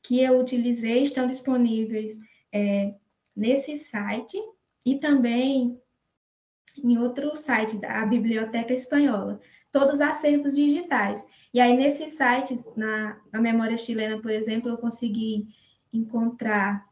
que 0.01 0.21
eu 0.21 0.39
utilizei 0.39 1.03
estão 1.03 1.27
disponíveis 1.27 2.17
é, 2.53 2.95
nesse 3.35 3.75
site 3.75 4.37
e 4.85 4.95
também 4.95 5.77
em 6.83 6.97
outro 6.97 7.35
site 7.35 7.77
da 7.77 8.05
Biblioteca 8.05 8.73
Espanhola, 8.73 9.41
todos 9.75 9.99
acervos 9.99 10.55
digitais. 10.55 11.27
E 11.53 11.59
aí, 11.59 11.75
nesses 11.75 12.13
sites, 12.13 12.65
na, 12.77 13.17
na 13.29 13.41
memória 13.41 13.77
chilena, 13.77 14.21
por 14.21 14.31
exemplo, 14.31 14.69
eu 14.69 14.77
consegui 14.77 15.49
encontrar 15.91 16.87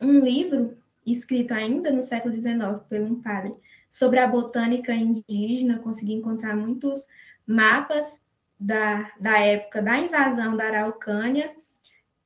um 0.00 0.18
livro 0.18 0.78
escrito 1.04 1.52
ainda 1.52 1.92
no 1.92 2.02
século 2.02 2.34
XIX 2.34 2.80
por 2.88 2.98
um 2.98 3.20
padre 3.20 3.54
sobre 3.90 4.18
a 4.18 4.26
botânica 4.26 4.94
indígena, 4.94 5.80
consegui 5.80 6.14
encontrar 6.14 6.56
muitos 6.56 7.06
mapas 7.46 8.24
da, 8.58 9.12
da 9.20 9.38
época 9.38 9.82
da 9.82 9.98
invasão 9.98 10.56
da 10.56 10.64
Araucânia, 10.64 11.54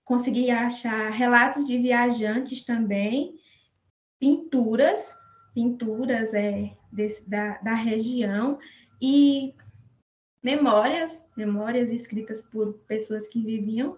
consegui 0.05 0.53
achar 0.53 1.11
relatos 1.11 1.67
de 1.67 1.79
viajantes 1.79 2.65
também, 2.65 3.35
pinturas, 4.21 5.19
pinturas 5.53 6.33
é, 6.33 6.71
desse, 6.93 7.29
da, 7.29 7.59
da 7.59 7.75
região. 7.75 8.57
E 9.03 9.53
memórias, 10.43 11.29
memórias 11.37 11.91
escritas 11.91 12.43
por 12.43 12.75
pessoas 12.87 13.29
que 13.29 13.43
viviam 13.43 13.97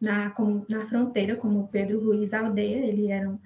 na, 0.00 0.30
como, 0.30 0.64
na 0.68 0.86
fronteira, 0.86 1.36
como 1.36 1.68
Pedro 1.68 2.00
Ruiz 2.04 2.32
Aldeia, 2.32 2.86
ele 2.86 3.10
era 3.10 3.28
um 3.28 3.38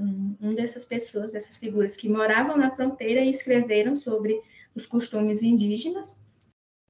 um, 0.00 0.54
dessas 0.54 0.84
pessoas, 0.84 1.32
dessas 1.32 1.56
figuras 1.56 1.96
que 1.96 2.08
moravam 2.08 2.56
na 2.56 2.74
fronteira 2.74 3.20
e 3.20 3.28
escreveram 3.28 3.94
sobre 3.94 4.40
os 4.74 4.86
costumes 4.86 5.42
indígenas. 5.42 6.16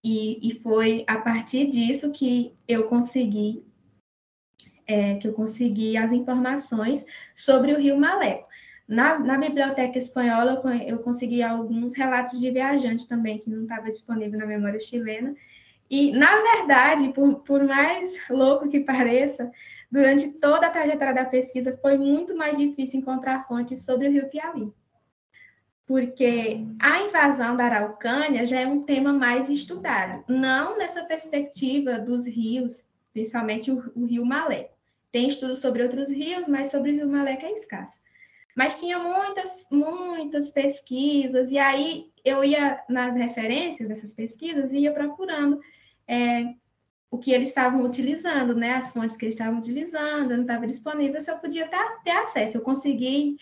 E, 0.02 0.48
e 0.48 0.54
foi 0.60 1.04
a 1.06 1.18
partir 1.18 1.68
disso 1.68 2.10
que 2.12 2.54
eu 2.66 2.84
consegui 2.84 3.64
é, 4.86 5.16
que 5.16 5.28
eu 5.28 5.32
consegui 5.32 5.96
as 5.96 6.10
informações 6.10 7.06
sobre 7.32 7.72
o 7.72 7.78
Rio 7.78 7.96
Maleco. 7.96 8.48
Na, 8.90 9.18
na 9.18 9.38
biblioteca 9.38 9.96
espanhola, 9.96 10.60
eu 10.86 10.98
consegui 10.98 11.42
alguns 11.42 11.94
relatos 11.94 12.38
de 12.40 12.50
viajante 12.50 13.06
também, 13.08 13.38
que 13.38 13.48
não 13.48 13.62
estava 13.62 13.90
disponível 13.90 14.38
na 14.38 14.46
memória 14.46 14.80
chilena. 14.80 15.34
E, 15.88 16.12
na 16.12 16.36
verdade, 16.36 17.12
por, 17.12 17.36
por 17.40 17.64
mais 17.64 18.18
louco 18.28 18.68
que 18.68 18.80
pareça, 18.80 19.50
Durante 19.90 20.28
toda 20.28 20.68
a 20.68 20.70
trajetória 20.70 21.12
da 21.14 21.24
pesquisa, 21.24 21.76
foi 21.82 21.98
muito 21.98 22.36
mais 22.36 22.56
difícil 22.56 23.00
encontrar 23.00 23.44
fontes 23.44 23.82
sobre 23.84 24.06
o 24.06 24.12
rio 24.12 24.28
Piauí. 24.28 24.72
Porque 25.84 26.64
a 26.80 27.02
invasão 27.02 27.56
da 27.56 27.64
Araucânia 27.64 28.46
já 28.46 28.60
é 28.60 28.66
um 28.66 28.84
tema 28.84 29.12
mais 29.12 29.50
estudado, 29.50 30.22
não 30.28 30.78
nessa 30.78 31.02
perspectiva 31.02 31.98
dos 31.98 32.24
rios, 32.24 32.88
principalmente 33.12 33.72
o, 33.72 33.90
o 33.96 34.04
rio 34.04 34.24
Malé. 34.24 34.70
Tem 35.10 35.26
estudos 35.26 35.58
sobre 35.58 35.82
outros 35.82 36.08
rios, 36.12 36.46
mas 36.46 36.70
sobre 36.70 36.92
o 36.92 36.94
rio 36.94 37.36
que 37.36 37.46
é 37.46 37.52
escasso. 37.52 38.00
Mas 38.56 38.80
tinha 38.80 38.98
muitas, 38.98 39.66
muitas 39.70 40.50
pesquisas, 40.50 41.50
e 41.50 41.58
aí 41.58 42.10
eu 42.24 42.44
ia 42.44 42.82
nas 42.88 43.16
referências 43.16 43.88
dessas 43.88 44.12
pesquisas 44.12 44.72
e 44.72 44.80
ia 44.80 44.92
procurando 44.92 45.60
é, 46.06 46.54
o 47.10 47.18
que 47.18 47.32
eles 47.32 47.48
estavam 47.48 47.84
utilizando, 47.84 48.54
né? 48.54 48.74
As 48.74 48.92
fontes 48.92 49.16
que 49.16 49.24
eles 49.24 49.34
estavam 49.34 49.58
utilizando, 49.58 50.30
não 50.30 50.42
estava 50.42 50.66
disponível, 50.66 51.20
se 51.20 51.30
eu 51.30 51.38
podia 51.38 51.68
ter, 51.68 52.02
ter 52.04 52.10
acesso. 52.10 52.56
Eu 52.56 52.62
consegui, 52.62 53.36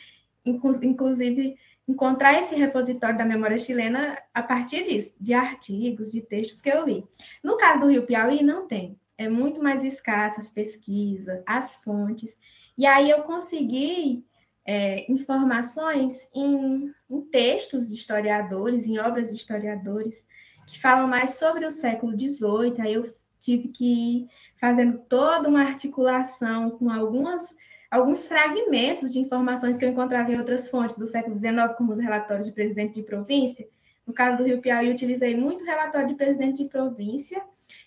inclusive, 0.44 1.57
encontrar 1.87 2.38
esse 2.38 2.55
repositório 2.55 3.18
da 3.18 3.25
memória 3.25 3.59
chilena 3.59 4.18
a 4.33 4.42
partir 4.42 4.85
disso, 4.85 5.16
de 5.21 5.35
artigos, 5.35 6.12
de 6.12 6.21
textos 6.21 6.61
que 6.61 6.68
eu 6.68 6.87
li. 6.87 7.05
No 7.42 7.57
caso 7.57 7.81
do 7.81 7.90
Rio 7.90 8.07
Piauí, 8.07 8.42
não 8.42 8.66
tem. 8.66 8.99
É 9.16 9.29
muito 9.29 9.62
mais 9.62 9.83
escassa 9.83 10.40
as 10.40 10.51
pesquisas, 10.51 11.42
as 11.44 11.77
fontes. 11.83 12.38
E 12.77 12.87
aí 12.87 13.11
eu 13.11 13.23
consegui 13.23 14.25
é, 14.70 15.11
informações 15.11 16.31
em, 16.35 16.92
em 17.09 17.22
textos 17.22 17.88
de 17.88 17.94
historiadores, 17.94 18.87
em 18.87 18.98
obras 18.98 19.31
de 19.31 19.37
historiadores, 19.37 20.26
que 20.66 20.78
falam 20.78 21.09
mais 21.09 21.37
sobre 21.37 21.64
o 21.64 21.70
século 21.70 22.12
XVIII. 22.12 22.78
Aí 22.78 22.92
eu 22.92 23.11
tive 23.40 23.68
que 23.68 23.85
ir 23.87 24.28
fazendo 24.61 24.98
toda 25.09 25.48
uma 25.48 25.62
articulação 25.62 26.68
com 26.68 26.90
algumas, 26.90 27.57
alguns 27.90 28.26
fragmentos 28.26 29.11
de 29.11 29.20
informações 29.20 29.78
que 29.78 29.87
eu 29.87 29.88
encontrava 29.88 30.31
em 30.31 30.38
outras 30.38 30.68
fontes 30.68 30.98
do 30.98 31.07
século 31.07 31.38
XIX, 31.38 31.72
como 31.78 31.90
os 31.90 31.98
relatórios 31.98 32.46
de 32.46 32.52
presidente 32.52 32.96
de 32.96 33.02
província. 33.02 33.66
No 34.07 34.12
caso 34.12 34.37
do 34.37 34.44
Rio 34.44 34.61
Piauí, 34.61 34.90
utilizei 34.90 35.35
muito 35.35 35.64
relatório 35.64 36.09
de 36.09 36.14
presidente 36.14 36.62
de 36.62 36.68
província 36.68 37.42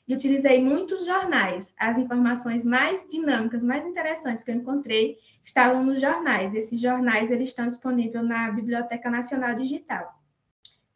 e 0.07 0.13
utilizei 0.13 0.61
muitos 0.61 1.05
jornais. 1.05 1.73
As 1.77 1.97
informações 1.97 2.63
mais 2.63 3.07
dinâmicas, 3.09 3.63
mais 3.63 3.85
interessantes 3.85 4.43
que 4.43 4.51
eu 4.51 4.55
encontrei 4.55 5.17
estavam 5.43 5.83
nos 5.83 5.99
jornais. 5.99 6.53
Esses 6.53 6.79
jornais 6.79 7.31
eles 7.31 7.49
estão 7.49 7.67
disponíveis 7.67 8.23
na 8.25 8.51
Biblioteca 8.51 9.09
Nacional 9.09 9.55
Digital. 9.55 10.21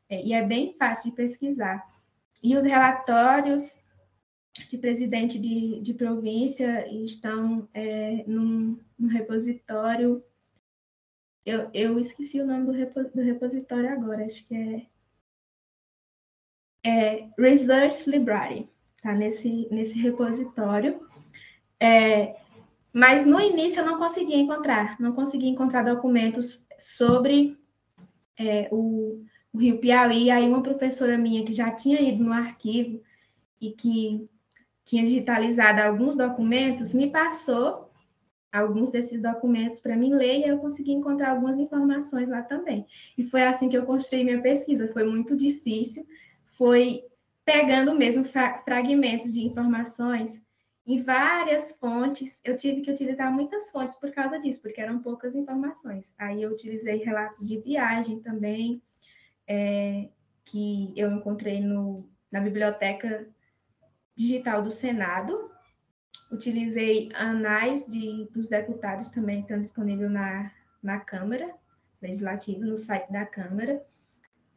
É, 0.10 0.24
e 0.24 0.34
é 0.34 0.44
bem 0.44 0.76
fácil 0.78 1.10
de 1.10 1.16
pesquisar. 1.16 1.84
E 2.44 2.56
os 2.56 2.64
relatórios 2.64 3.78
de 4.70 4.78
presidente 4.78 5.40
de, 5.40 5.82
de 5.82 5.94
província 5.94 6.88
estão 7.04 7.68
é, 7.74 8.24
num, 8.28 8.80
num 8.98 9.08
repositório. 9.08 10.24
Eu, 11.46 11.70
eu 11.74 12.00
esqueci 12.00 12.40
o 12.40 12.46
nome 12.46 12.66
do, 12.66 12.72
repo, 12.72 13.04
do 13.04 13.22
repositório 13.22 13.92
agora, 13.92 14.26
acho 14.26 14.48
que 14.48 14.56
é, 14.56 14.88
é 16.84 17.30
Research 17.38 18.10
Library, 18.10 18.70
tá 19.06 19.14
nesse, 19.14 19.68
nesse 19.70 20.00
repositório. 20.00 21.00
É, 21.80 22.36
mas 22.92 23.24
no 23.24 23.40
início 23.40 23.82
eu 23.82 23.86
não 23.86 24.00
conseguia 24.00 24.38
encontrar, 24.38 25.00
não 25.00 25.12
conseguia 25.12 25.50
encontrar 25.50 25.84
documentos 25.84 26.66
sobre 26.80 27.56
é, 28.40 28.68
o, 28.72 29.24
o 29.54 29.58
Rio 29.60 29.78
Piauí. 29.78 30.32
Aí 30.32 30.48
uma 30.48 30.64
professora 30.64 31.20
minha 31.20 31.46
que 31.46 31.54
já 31.54 31.70
tinha 31.70 32.02
ido 32.02 32.24
no 32.24 32.34
arquivo 32.34 33.00
e 33.62 33.72
que 33.72 34.28
tinha 34.84 35.04
digitalizado 35.04 35.82
alguns 35.82 36.16
documentos, 36.16 36.94
me 36.94 37.12
passou 37.12 37.92
alguns 38.52 38.90
desses 38.90 39.22
documentos 39.22 39.80
para 39.80 39.98
mim 39.98 40.14
ler 40.14 40.40
e 40.40 40.48
eu 40.48 40.58
consegui 40.58 40.94
encontrar 40.94 41.32
algumas 41.32 41.60
informações 41.60 42.28
lá 42.28 42.42
também. 42.42 42.88
E 43.16 43.24
foi 43.24 43.44
assim 43.44 43.70
que 43.70 43.78
eu 43.78 43.86
construí 43.86 44.24
minha 44.24 44.42
pesquisa. 44.42 44.88
Foi 44.88 45.04
muito 45.04 45.36
difícil, 45.36 46.08
foi 46.46 47.04
pegando 47.46 47.94
mesmo 47.94 48.26
fra 48.26 48.58
fragmentos 48.64 49.32
de 49.32 49.46
informações 49.46 50.44
em 50.86 51.02
várias 51.02 51.78
fontes. 51.80 52.40
Eu 52.44 52.58
tive 52.58 52.82
que 52.82 52.92
utilizar 52.92 53.32
muitas 53.32 53.70
fontes 53.70 53.96
por 53.96 54.12
causa 54.12 54.40
disso, 54.40 54.62
porque 54.62 54.82
eram 54.82 55.00
poucas 55.00 55.36
informações. 55.36 56.14
Aí 56.18 56.42
eu 56.42 56.52
utilizei 56.52 56.98
relatos 56.98 57.48
de 57.48 57.60
viagem 57.60 58.20
também, 58.20 58.82
é, 59.48 60.10
que 60.44 60.92
eu 60.96 61.12
encontrei 61.12 61.60
no, 61.62 62.10
na 62.32 62.40
biblioteca 62.40 63.28
digital 64.16 64.62
do 64.62 64.72
Senado. 64.72 65.52
Utilizei 66.32 67.10
anais 67.14 67.86
de, 67.86 68.28
dos 68.32 68.48
deputados 68.48 69.10
também, 69.10 69.38
que 69.38 69.44
estão 69.44 69.62
disponíveis 69.62 70.12
na, 70.12 70.52
na 70.82 71.00
Câmara 71.00 71.54
Legislativa, 72.02 72.66
no 72.66 72.78
site 72.78 73.12
da 73.12 73.26
Câmara. 73.26 73.84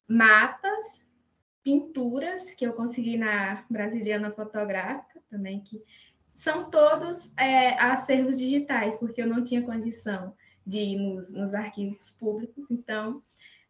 Mapas, 0.07 1.07
pinturas, 1.69 2.55
que 2.55 2.67
eu 2.67 2.73
consegui 2.73 3.19
na 3.19 3.63
Brasiliana 3.69 4.31
Fotográfica 4.31 5.21
também, 5.29 5.61
que 5.61 5.83
são 6.35 6.71
todos 6.71 7.31
é, 7.37 7.79
acervos 7.79 8.39
digitais, 8.39 8.97
porque 8.97 9.21
eu 9.21 9.27
não 9.27 9.45
tinha 9.45 9.61
condição 9.61 10.35
de 10.67 10.79
ir 10.79 10.97
nos, 10.99 11.35
nos 11.35 11.53
arquivos 11.53 12.11
públicos, 12.13 12.71
então 12.71 13.23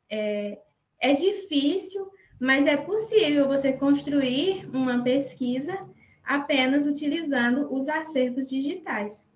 é, 0.08 0.60
é 1.00 1.12
difícil, 1.12 2.08
mas 2.40 2.66
é 2.66 2.76
possível 2.76 3.48
você 3.48 3.72
construir 3.72 4.64
uma 4.72 5.02
pesquisa 5.02 5.76
apenas 6.22 6.86
utilizando 6.86 7.66
os 7.74 7.88
acervos 7.88 8.48
digitais. 8.48 9.28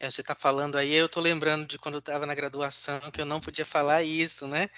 É, 0.00 0.10
você 0.10 0.22
está 0.22 0.34
falando 0.34 0.76
aí, 0.76 0.94
eu 0.94 1.04
estou 1.04 1.22
lembrando 1.22 1.66
de 1.66 1.78
quando 1.78 1.96
eu 1.96 1.98
estava 2.00 2.24
na 2.24 2.34
graduação 2.34 2.98
que 3.12 3.20
eu 3.20 3.26
não 3.26 3.40
podia 3.40 3.66
falar 3.66 4.02
isso, 4.02 4.46
né? 4.46 4.70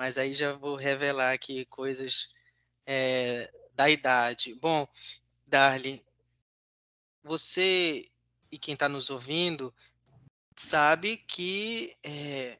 Mas 0.00 0.16
aí 0.16 0.32
já 0.32 0.54
vou 0.54 0.76
revelar 0.76 1.34
aqui 1.34 1.66
coisas 1.66 2.34
é, 2.86 3.52
da 3.74 3.90
idade. 3.90 4.54
Bom, 4.54 4.88
Darly, 5.46 6.02
você 7.22 8.10
e 8.50 8.58
quem 8.58 8.72
está 8.72 8.88
nos 8.88 9.10
ouvindo 9.10 9.74
sabe 10.56 11.18
que 11.18 11.94
é, 12.02 12.58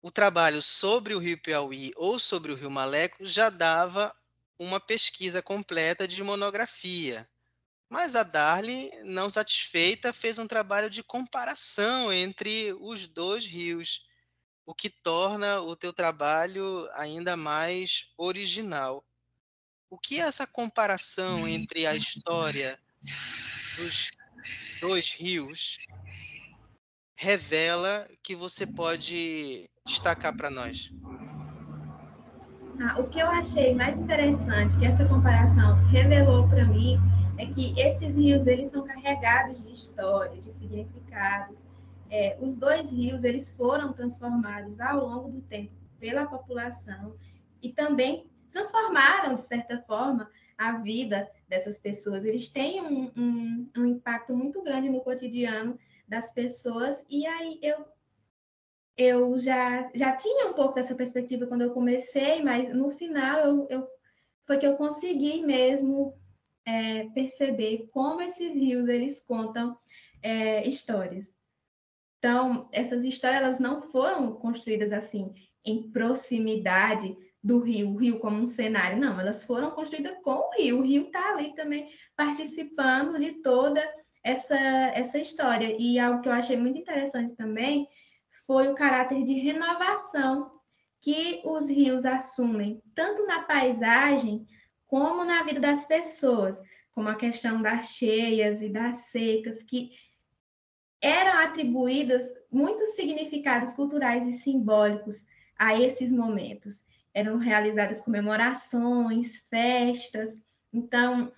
o 0.00 0.10
trabalho 0.10 0.62
sobre 0.62 1.14
o 1.14 1.18
Rio 1.18 1.38
Piauí 1.38 1.92
ou 1.94 2.18
sobre 2.18 2.50
o 2.50 2.56
Rio 2.56 2.70
Maleco 2.70 3.26
já 3.26 3.50
dava 3.50 4.16
uma 4.58 4.80
pesquisa 4.80 5.42
completa 5.42 6.08
de 6.08 6.22
monografia. 6.22 7.28
Mas 7.90 8.16
a 8.16 8.22
Darly, 8.22 8.90
não 9.02 9.28
satisfeita, 9.28 10.10
fez 10.10 10.38
um 10.38 10.46
trabalho 10.46 10.88
de 10.88 11.02
comparação 11.02 12.10
entre 12.10 12.72
os 12.80 13.06
dois 13.06 13.44
rios, 13.44 14.06
o 14.66 14.74
que 14.74 14.88
torna 14.88 15.60
o 15.60 15.76
teu 15.76 15.92
trabalho 15.92 16.88
ainda 16.92 17.36
mais 17.36 18.12
original. 18.16 19.04
O 19.90 19.98
que 19.98 20.20
é 20.20 20.24
essa 20.24 20.46
comparação 20.46 21.46
entre 21.46 21.86
a 21.86 21.94
história 21.94 22.78
dos 23.76 24.10
dois 24.80 25.10
rios 25.12 25.78
revela 27.16 28.08
que 28.22 28.34
você 28.34 28.66
pode 28.66 29.68
destacar 29.86 30.36
para 30.36 30.50
nós? 30.50 30.90
Ah, 32.80 32.98
o 32.98 33.08
que 33.08 33.20
eu 33.20 33.28
achei 33.28 33.74
mais 33.74 34.00
interessante 34.00 34.76
que 34.76 34.84
essa 34.84 35.06
comparação 35.06 35.76
revelou 35.86 36.48
para 36.48 36.64
mim 36.64 36.98
é 37.38 37.46
que 37.46 37.78
esses 37.80 38.16
rios 38.16 38.46
eles 38.46 38.70
são 38.70 38.84
carregados 38.84 39.62
de 39.64 39.72
história, 39.72 40.40
de 40.40 40.50
significados. 40.50 41.66
É, 42.16 42.38
os 42.40 42.54
dois 42.54 42.92
rios 42.92 43.24
eles 43.24 43.50
foram 43.50 43.92
transformados 43.92 44.80
ao 44.80 45.04
longo 45.04 45.32
do 45.32 45.40
tempo 45.40 45.74
pela 45.98 46.24
população 46.24 47.16
e 47.60 47.72
também 47.72 48.30
transformaram 48.52 49.34
de 49.34 49.42
certa 49.42 49.78
forma 49.82 50.30
a 50.56 50.78
vida 50.78 51.28
dessas 51.48 51.76
pessoas. 51.76 52.24
Eles 52.24 52.48
têm 52.48 52.80
um, 52.80 53.10
um, 53.16 53.70
um 53.76 53.86
impacto 53.86 54.32
muito 54.32 54.62
grande 54.62 54.88
no 54.88 55.00
cotidiano 55.00 55.76
das 56.06 56.32
pessoas 56.32 57.04
e 57.10 57.26
aí 57.26 57.58
eu 57.60 57.84
eu 58.96 59.36
já, 59.40 59.90
já 59.92 60.14
tinha 60.16 60.50
um 60.50 60.52
pouco 60.52 60.76
dessa 60.76 60.94
perspectiva 60.94 61.48
quando 61.48 61.62
eu 61.62 61.72
comecei, 61.72 62.40
mas 62.44 62.72
no 62.72 62.90
final 62.90 63.40
eu, 63.40 63.66
eu 63.68 63.88
foi 64.46 64.56
que 64.58 64.66
eu 64.68 64.76
consegui 64.76 65.42
mesmo 65.44 66.16
é, 66.64 67.06
perceber 67.08 67.88
como 67.90 68.22
esses 68.22 68.54
rios 68.54 68.88
eles 68.88 69.20
contam 69.20 69.76
é, 70.22 70.64
histórias. 70.64 71.34
Então, 72.24 72.70
essas 72.72 73.04
histórias 73.04 73.42
elas 73.42 73.58
não 73.58 73.82
foram 73.82 74.32
construídas 74.32 74.94
assim 74.94 75.30
em 75.62 75.90
proximidade 75.90 77.14
do 77.42 77.58
rio, 77.58 77.90
o 77.90 77.96
rio 77.96 78.18
como 78.18 78.42
um 78.42 78.46
cenário, 78.48 78.96
não, 78.96 79.20
elas 79.20 79.44
foram 79.44 79.72
construídas 79.72 80.16
com 80.22 80.30
o 80.30 80.50
rio. 80.56 80.78
O 80.78 80.82
rio 80.82 81.02
está 81.02 81.34
ali 81.34 81.54
também 81.54 81.86
participando 82.16 83.20
de 83.20 83.42
toda 83.42 83.86
essa, 84.24 84.56
essa 84.56 85.18
história. 85.18 85.76
E 85.78 85.98
algo 85.98 86.22
que 86.22 86.28
eu 86.30 86.32
achei 86.32 86.56
muito 86.56 86.78
interessante 86.78 87.36
também 87.36 87.86
foi 88.46 88.68
o 88.68 88.74
caráter 88.74 89.22
de 89.22 89.34
renovação 89.34 90.50
que 91.02 91.42
os 91.44 91.68
rios 91.68 92.06
assumem, 92.06 92.80
tanto 92.94 93.26
na 93.26 93.42
paisagem 93.42 94.46
como 94.86 95.26
na 95.26 95.42
vida 95.42 95.60
das 95.60 95.84
pessoas, 95.84 96.58
como 96.90 97.06
a 97.10 97.16
questão 97.16 97.60
das 97.60 97.88
cheias 97.88 98.62
e 98.62 98.70
das 98.70 99.10
secas, 99.10 99.62
que 99.62 99.90
eram 101.04 101.38
atribuídas 101.38 102.32
muitos 102.50 102.94
significados 102.94 103.74
culturais 103.74 104.26
e 104.26 104.32
simbólicos 104.32 105.26
a 105.58 105.78
esses 105.78 106.10
momentos. 106.10 106.82
Eram 107.12 107.36
realizadas 107.36 108.00
comemorações, 108.00 109.46
festas, 109.50 110.42
então 110.72 111.30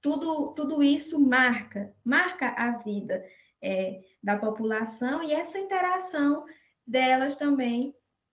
tudo, 0.00 0.52
tudo 0.54 0.82
isso 0.82 1.20
marca, 1.20 1.94
marca 2.04 2.48
a 2.48 2.78
vida 2.78 3.24
é, 3.62 4.02
da 4.20 4.36
população 4.36 5.22
e 5.22 5.32
essa 5.32 5.60
interação 5.60 6.44
delas 6.84 7.36
também 7.36 7.94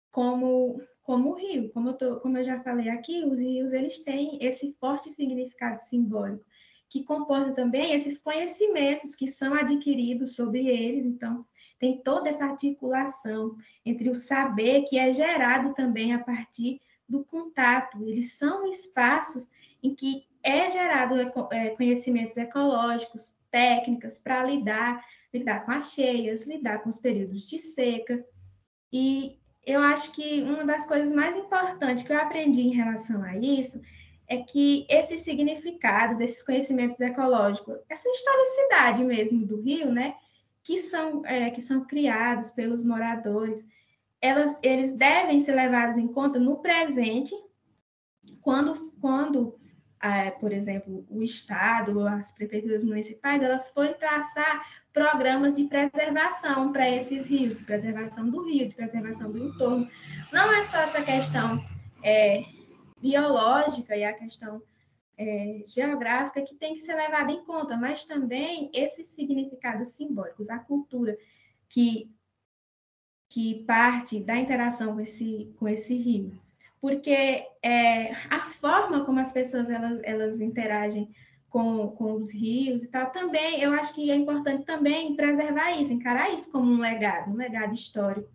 como 0.10 0.81
como 1.03 1.29
o 1.29 1.36
rio, 1.36 1.71
como 1.71 1.89
eu, 1.89 1.93
tô, 1.93 2.19
como 2.19 2.38
eu 2.38 2.43
já 2.43 2.60
falei 2.60 2.89
aqui, 2.89 3.23
os 3.23 3.39
rios 3.39 3.71
eles 3.71 4.03
têm 4.03 4.38
esse 4.41 4.73
forte 4.73 5.10
significado 5.10 5.79
simbólico 5.79 6.43
que 6.89 7.04
comporta 7.04 7.52
também 7.52 7.93
esses 7.93 8.17
conhecimentos 8.17 9.15
que 9.15 9.28
são 9.28 9.54
adquiridos 9.54 10.36
sobre 10.36 10.67
eles, 10.67 11.06
então 11.06 11.45
tem 11.80 12.02
toda 12.02 12.30
essa 12.30 12.45
articulação 12.45 13.56
entre 13.86 14.10
o 14.10 14.15
saber 14.15 14.84
que 14.84 14.97
é 14.97 15.12
gerado 15.12 15.73
também 15.73 16.13
a 16.13 16.19
partir 16.19 16.82
do 17.08 17.23
contato. 17.23 18.04
Eles 18.04 18.34
são 18.34 18.67
espaços 18.69 19.50
em 19.84 19.93
que 19.93 20.26
é 20.41 20.67
gerado 20.67 21.15
é, 21.52 21.69
conhecimentos 21.71 22.38
ecológicos, 22.38 23.36
técnicas 23.52 24.17
para 24.17 24.43
lidar 24.43 25.04
lidar 25.34 25.65
com 25.65 25.71
as 25.71 25.91
cheias, 25.91 26.47
lidar 26.47 26.80
com 26.80 26.89
os 26.89 27.00
períodos 27.00 27.47
de 27.47 27.58
seca. 27.58 28.23
E 28.91 29.39
eu 29.65 29.82
acho 29.82 30.13
que 30.13 30.41
uma 30.43 30.63
das 30.63 30.86
coisas 30.86 31.13
mais 31.13 31.36
importantes 31.36 32.04
que 32.06 32.12
eu 32.12 32.17
aprendi 32.17 32.62
em 32.62 32.73
relação 32.73 33.21
a 33.23 33.38
isso 33.38 33.82
é 34.28 34.38
que 34.38 34.86
esses 34.90 35.22
significados, 35.22 36.20
esses 36.20 36.44
conhecimentos 36.44 37.00
ecológicos, 37.00 37.78
essa 37.90 38.10
historicidade 38.10 39.04
mesmo 39.04 39.46
do 39.46 39.62
rio, 39.62 39.92
né, 39.92 40.16
que 40.63 40.78
são, 40.78 41.26
é, 41.26 41.50
que 41.50 41.62
são 41.62 41.86
criados 41.86 42.52
pelos 42.52 42.84
moradores, 42.84 43.66
elas, 44.22 44.58
eles 44.62 44.98
devem 44.98 45.40
ser 45.40 45.54
levados 45.54 45.98
em 45.98 46.08
conta 46.08 46.40
no 46.40 46.58
presente, 46.58 47.34
quando, 48.42 48.92
quando 49.00 49.58
é, 50.02 50.30
por 50.32 50.52
exemplo, 50.52 51.06
o 51.10 51.24
Estado, 51.24 52.06
as 52.08 52.32
prefeituras 52.32 52.84
municipais, 52.84 53.42
elas 53.42 53.70
forem 53.70 53.94
traçar 53.94 54.66
programas 54.94 55.56
de 55.56 55.66
preservação 55.66 56.72
para 56.72 56.90
esses 56.90 57.28
rios, 57.28 57.58
de 57.58 57.63
preservação 57.63 58.30
do 58.30 58.44
rio, 58.44 58.68
de 58.68 58.76
preservação 58.76 59.32
do 59.32 59.38
entorno. 59.38 59.88
Não 60.32 60.52
é 60.52 60.63
só 60.63 60.80
essa 60.80 61.02
questão 61.02 61.63
é, 62.04 62.44
biológica 63.01 63.95
e 63.95 64.03
a 64.03 64.13
questão 64.13 64.62
é, 65.17 65.63
geográfica 65.65 66.41
que 66.43 66.55
tem 66.55 66.73
que 66.73 66.79
ser 66.79 66.95
levada 66.95 67.31
em 67.31 67.43
conta, 67.43 67.75
mas 67.75 68.05
também 68.05 68.69
esses 68.73 69.07
significados 69.07 69.89
simbólicos, 69.89 70.49
a 70.49 70.60
cultura 70.60 71.17
que, 71.67 72.12
que 73.29 73.63
parte 73.65 74.19
da 74.19 74.36
interação 74.36 74.93
com 74.93 75.01
esse, 75.01 75.53
com 75.57 75.67
esse 75.67 75.95
rio. 75.95 76.39
Porque 76.79 77.47
é, 77.63 78.12
a 78.29 78.49
forma 78.60 79.03
como 79.03 79.19
as 79.19 79.31
pessoas 79.31 79.69
elas, 79.69 79.99
elas 80.03 80.39
interagem 80.39 81.10
com, 81.49 81.88
com 81.89 82.13
os 82.13 82.31
rios 82.31 82.83
e 82.83 82.91
tal, 82.91 83.10
também 83.10 83.62
eu 83.62 83.73
acho 83.73 83.95
que 83.95 84.12
é 84.12 84.15
importante 84.15 84.63
também 84.63 85.15
preservar 85.15 85.71
isso, 85.71 85.93
encarar 85.93 86.31
isso 86.33 86.51
como 86.51 86.71
um 86.71 86.79
legado, 86.79 87.31
um 87.31 87.36
legado 87.36 87.73
histórico, 87.73 88.29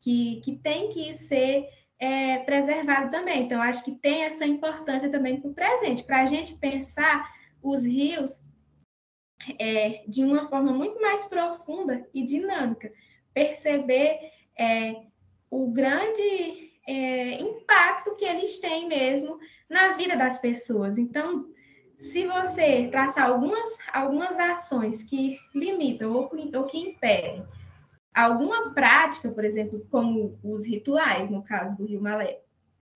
que, 0.00 0.40
que 0.40 0.56
tem 0.56 0.88
que 0.88 1.12
ser 1.12 1.68
é, 1.98 2.38
preservado 2.40 3.10
também. 3.10 3.44
Então, 3.44 3.60
acho 3.60 3.84
que 3.84 3.92
tem 3.92 4.24
essa 4.24 4.46
importância 4.46 5.10
também 5.10 5.40
para 5.40 5.50
o 5.50 5.54
presente, 5.54 6.04
para 6.04 6.22
a 6.22 6.26
gente 6.26 6.54
pensar 6.56 7.32
os 7.62 7.84
rios 7.84 8.44
é, 9.58 10.04
de 10.06 10.24
uma 10.24 10.46
forma 10.48 10.72
muito 10.72 11.00
mais 11.00 11.24
profunda 11.24 12.06
e 12.12 12.24
dinâmica, 12.24 12.92
perceber 13.32 14.18
é, 14.58 15.02
o 15.50 15.70
grande 15.70 16.72
é, 16.86 17.40
impacto 17.40 18.16
que 18.16 18.24
eles 18.24 18.58
têm 18.58 18.88
mesmo 18.88 19.38
na 19.68 19.92
vida 19.94 20.16
das 20.16 20.38
pessoas. 20.38 20.98
Então, 20.98 21.46
se 21.96 22.26
você 22.26 22.88
traçar 22.88 23.28
algumas, 23.28 23.78
algumas 23.92 24.38
ações 24.38 25.02
que 25.04 25.38
limitam 25.54 26.12
ou, 26.12 26.30
ou 26.54 26.64
que 26.64 26.78
impedem 26.78 27.46
alguma 28.14 28.72
prática, 28.72 29.28
por 29.30 29.44
exemplo, 29.44 29.86
como 29.90 30.38
os 30.42 30.66
rituais, 30.66 31.28
no 31.28 31.42
caso 31.42 31.76
do 31.76 31.84
Rio 31.84 32.00
Malé, 32.00 32.40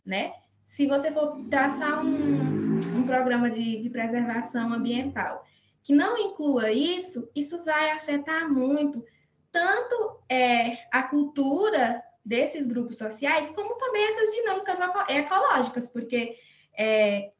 né? 0.06 0.32
Se 0.64 0.86
você 0.86 1.10
for 1.10 1.44
traçar 1.50 2.04
um, 2.04 2.78
um 2.96 3.02
programa 3.04 3.50
de, 3.50 3.80
de 3.80 3.90
preservação 3.90 4.72
ambiental 4.72 5.44
que 5.82 5.94
não 5.94 6.16
inclua 6.18 6.70
isso, 6.70 7.30
isso 7.34 7.64
vai 7.64 7.90
afetar 7.92 8.52
muito 8.52 9.04
tanto 9.50 10.20
é, 10.28 10.86
a 10.92 11.02
cultura 11.02 12.02
desses 12.24 12.66
grupos 12.66 12.98
sociais, 12.98 13.50
como 13.50 13.76
também 13.76 14.06
essas 14.06 14.34
dinâmicas 14.34 14.78
ecológicas, 15.08 15.88
porque 15.88 16.36
é, 16.76 17.32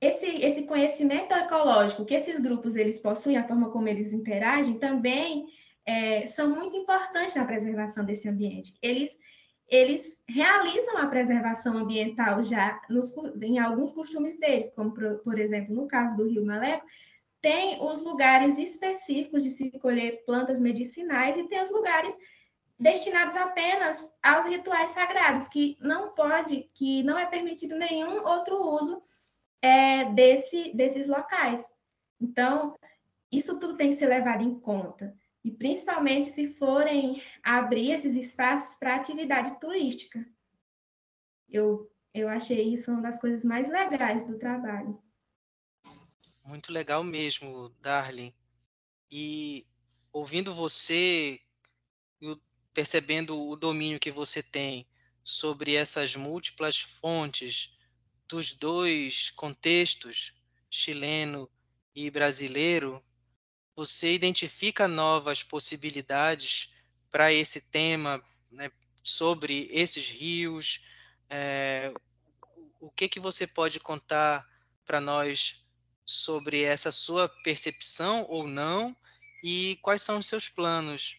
esse, 0.00 0.26
esse 0.26 0.64
conhecimento 0.64 1.32
ecológico 1.32 2.04
que 2.04 2.14
esses 2.14 2.40
grupos 2.40 2.74
eles 2.74 2.98
possuem, 2.98 3.36
a 3.36 3.46
forma 3.46 3.70
como 3.70 3.86
eles 3.88 4.12
interagem, 4.12 4.78
também 4.78 5.46
é, 5.84 6.26
são 6.26 6.48
muito 6.48 6.76
importantes 6.76 7.34
na 7.34 7.44
preservação 7.44 8.04
desse 8.04 8.28
ambiente. 8.28 8.74
Eles, 8.82 9.18
eles 9.68 10.22
realizam 10.28 10.98
a 10.98 11.06
preservação 11.06 11.78
ambiental 11.78 12.42
já 12.42 12.80
nos, 12.88 13.12
em 13.42 13.58
alguns 13.58 13.92
costumes 13.92 14.38
deles, 14.38 14.70
como, 14.74 14.92
por, 14.92 15.18
por 15.18 15.38
exemplo, 15.38 15.74
no 15.74 15.86
caso 15.86 16.16
do 16.16 16.28
Rio 16.28 16.44
Maleco, 16.44 16.86
tem 17.40 17.82
os 17.82 18.02
lugares 18.02 18.58
específicos 18.58 19.42
de 19.42 19.50
se 19.50 19.70
colher 19.78 20.24
plantas 20.24 20.60
medicinais 20.60 21.38
e 21.38 21.48
tem 21.48 21.60
os 21.62 21.70
lugares 21.70 22.14
destinados 22.78 23.36
apenas 23.36 24.10
aos 24.22 24.46
rituais 24.46 24.90
sagrados, 24.90 25.48
que 25.48 25.76
não 25.80 26.14
pode, 26.14 26.70
que 26.74 27.02
não 27.02 27.18
é 27.18 27.26
permitido 27.26 27.76
nenhum 27.76 28.26
outro 28.26 28.56
uso 28.56 29.02
é, 29.62 30.06
desse, 30.12 30.74
desses 30.74 31.06
locais. 31.06 31.66
Então, 32.20 32.74
isso 33.32 33.58
tudo 33.58 33.76
tem 33.76 33.90
que 33.90 33.96
ser 33.96 34.06
levado 34.06 34.42
em 34.42 34.58
conta 34.58 35.14
e 35.44 35.50
principalmente 35.50 36.30
se 36.30 36.48
forem 36.48 37.22
abrir 37.42 37.92
esses 37.92 38.14
espaços 38.14 38.78
para 38.78 38.96
atividade 38.96 39.58
turística. 39.58 40.26
Eu, 41.48 41.90
eu 42.14 42.28
achei 42.28 42.72
isso 42.72 42.90
uma 42.90 43.02
das 43.02 43.20
coisas 43.20 43.44
mais 43.44 43.68
legais 43.68 44.26
do 44.26 44.38
trabalho. 44.38 45.02
Muito 46.44 46.72
legal 46.72 47.02
mesmo, 47.02 47.70
Darlene. 47.80 48.34
E 49.10 49.66
ouvindo 50.12 50.54
você, 50.54 51.40
percebendo 52.72 53.38
o 53.48 53.56
domínio 53.56 54.00
que 54.00 54.10
você 54.10 54.42
tem 54.42 54.86
sobre 55.24 55.74
essas 55.74 56.14
múltiplas 56.14 56.80
fontes 56.80 57.72
dos 58.28 58.52
dois 58.52 59.30
contextos, 59.30 60.34
chileno 60.70 61.50
e 61.94 62.10
brasileiro, 62.10 63.02
você 63.80 64.12
identifica 64.12 64.86
novas 64.86 65.42
possibilidades 65.42 66.70
para 67.10 67.32
esse 67.32 67.62
tema, 67.70 68.22
né, 68.50 68.70
sobre 69.02 69.70
esses 69.72 70.06
rios? 70.06 70.84
É, 71.30 71.90
o 72.78 72.90
que, 72.90 73.08
que 73.08 73.18
você 73.18 73.46
pode 73.46 73.80
contar 73.80 74.46
para 74.84 75.00
nós 75.00 75.64
sobre 76.04 76.62
essa 76.62 76.92
sua 76.92 77.26
percepção 77.42 78.26
ou 78.28 78.46
não? 78.46 78.94
E 79.42 79.78
quais 79.80 80.02
são 80.02 80.18
os 80.18 80.26
seus 80.26 80.46
planos 80.46 81.16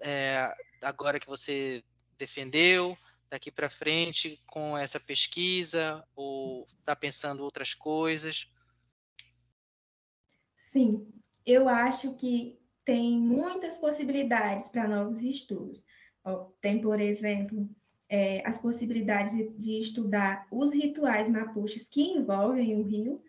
é, 0.00 0.50
agora 0.80 1.20
que 1.20 1.26
você 1.26 1.84
defendeu, 2.16 2.96
daqui 3.28 3.50
para 3.50 3.68
frente 3.68 4.42
com 4.46 4.76
essa 4.76 4.98
pesquisa 4.98 6.02
ou 6.16 6.66
está 6.78 6.96
pensando 6.96 7.44
outras 7.44 7.74
coisas? 7.74 8.50
Sim, 10.56 11.19
eu 11.50 11.68
acho 11.68 12.14
que 12.16 12.58
tem 12.84 13.18
muitas 13.18 13.78
possibilidades 13.78 14.68
para 14.68 14.88
novos 14.88 15.22
estudos. 15.22 15.84
Tem, 16.60 16.80
por 16.80 17.00
exemplo, 17.00 17.68
é, 18.08 18.42
as 18.46 18.60
possibilidades 18.60 19.32
de 19.56 19.78
estudar 19.78 20.46
os 20.50 20.74
rituais 20.74 21.28
mapuches 21.28 21.88
que 21.88 22.02
envolvem 22.02 22.76
o 22.76 22.82
rio 22.82 23.22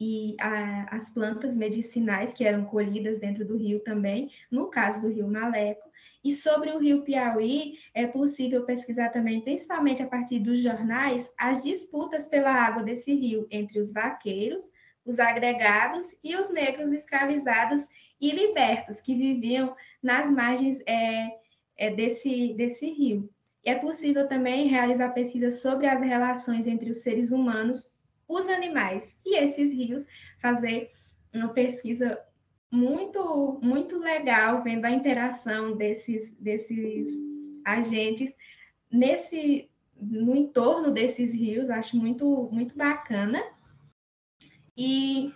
e 0.00 0.36
a, 0.40 0.94
as 0.94 1.10
plantas 1.10 1.56
medicinais 1.56 2.32
que 2.32 2.44
eram 2.44 2.64
colhidas 2.64 3.18
dentro 3.18 3.44
do 3.44 3.56
rio 3.56 3.80
também, 3.80 4.30
no 4.50 4.66
caso 4.68 5.02
do 5.02 5.12
rio 5.12 5.28
Maleco. 5.28 5.88
E 6.22 6.32
sobre 6.32 6.70
o 6.70 6.78
rio 6.78 7.02
Piauí, 7.02 7.78
é 7.94 8.06
possível 8.06 8.64
pesquisar 8.64 9.10
também, 9.10 9.40
principalmente 9.40 10.02
a 10.02 10.06
partir 10.06 10.40
dos 10.40 10.60
jornais, 10.60 11.32
as 11.38 11.62
disputas 11.62 12.26
pela 12.26 12.52
água 12.52 12.82
desse 12.82 13.12
rio 13.14 13.46
entre 13.50 13.78
os 13.78 13.92
vaqueiros, 13.92 14.70
os 15.08 15.18
agregados 15.18 16.14
e 16.22 16.36
os 16.36 16.50
negros 16.50 16.92
escravizados 16.92 17.86
e 18.20 18.30
libertos 18.30 19.00
que 19.00 19.14
viviam 19.14 19.74
nas 20.02 20.30
margens 20.30 20.80
é, 20.86 21.30
é, 21.76 21.90
desse, 21.90 22.52
desse 22.52 22.90
rio. 22.90 23.30
É 23.64 23.74
possível 23.74 24.28
também 24.28 24.68
realizar 24.68 25.10
pesquisas 25.10 25.62
sobre 25.62 25.86
as 25.86 26.02
relações 26.02 26.66
entre 26.66 26.90
os 26.90 26.98
seres 26.98 27.30
humanos, 27.30 27.90
os 28.28 28.48
animais 28.48 29.16
e 29.24 29.36
esses 29.38 29.72
rios, 29.72 30.06
fazer 30.40 30.90
uma 31.32 31.48
pesquisa 31.48 32.20
muito 32.70 33.58
muito 33.62 33.98
legal 33.98 34.62
vendo 34.62 34.84
a 34.84 34.90
interação 34.90 35.74
desses 35.74 36.32
desses 36.32 37.08
agentes 37.64 38.36
nesse 38.92 39.70
no 39.98 40.36
entorno 40.36 40.92
desses 40.92 41.32
rios, 41.32 41.70
acho 41.70 41.96
muito 41.96 42.48
muito 42.52 42.76
bacana. 42.76 43.42
E 44.80 45.34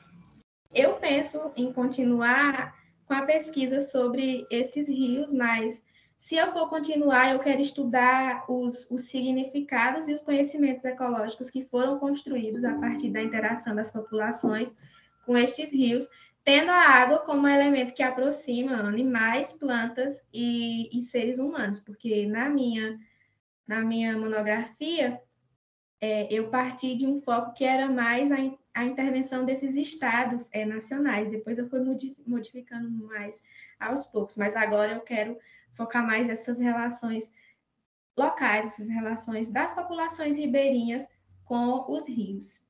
eu 0.73 0.95
penso 0.95 1.51
em 1.57 1.73
continuar 1.73 2.81
com 3.05 3.13
a 3.13 3.27
pesquisa 3.27 3.81
sobre 3.81 4.47
esses 4.49 4.89
rios, 4.89 5.33
mas 5.33 5.85
se 6.17 6.37
eu 6.37 6.53
for 6.53 6.69
continuar, 6.69 7.33
eu 7.33 7.41
quero 7.41 7.61
estudar 7.61 8.45
os, 8.49 8.87
os 8.89 9.07
significados 9.07 10.09
e 10.09 10.15
os 10.15 10.23
conhecimentos 10.23 10.85
ecológicos 10.85 11.51
que 11.51 11.65
foram 11.65 11.99
construídos 11.99 12.65
a 12.65 12.79
partir 12.79 13.11
da 13.11 13.21
interação 13.21 13.75
das 13.75 13.91
populações 13.91 14.77
com 15.27 15.37
estes 15.37 15.73
rios, 15.73 16.09
tendo 16.45 16.71
a 16.71 16.79
água 16.79 17.19
como 17.19 17.49
elemento 17.49 17.95
que 17.95 18.03
aproxima 18.05 18.75
animais, 18.75 19.53
plantas 19.53 20.25
e, 20.33 20.97
e 20.97 21.03
seres 21.03 21.41
humanos, 21.41 21.81
porque 21.81 22.27
na 22.27 22.49
minha, 22.49 22.97
na 23.67 23.81
minha 23.81 24.17
monografia, 24.17 25.21
é, 26.01 26.33
eu 26.33 26.49
parti 26.49 26.95
de 26.95 27.07
um 27.07 27.21
foco 27.21 27.55
que 27.55 27.65
era 27.65 27.89
mais 27.89 28.31
a, 28.31 28.37
a 28.75 28.85
intervenção 28.85 29.45
desses 29.45 29.77
estados 29.77 30.49
é, 30.53 30.65
nacionais. 30.65 31.31
Depois 31.31 31.59
eu 31.59 31.69
fui 31.69 31.81
modificando 32.27 32.91
mais 33.07 33.43
aos 33.79 34.07
poucos, 34.07 34.37
mas 34.37 34.57
agora 34.57 34.93
eu 34.93 35.01
quero 35.01 35.39
focar 35.75 36.07
mais 36.07 36.29
essas 36.29 36.61
relações 36.61 37.33
locais, 38.17 38.67
essas 38.67 38.89
relações 38.89 39.51
das 39.51 39.75
populações 39.75 40.37
ribeirinhas 40.37 41.07
com 41.45 41.91
os 41.91 42.09
rios. 42.09 42.61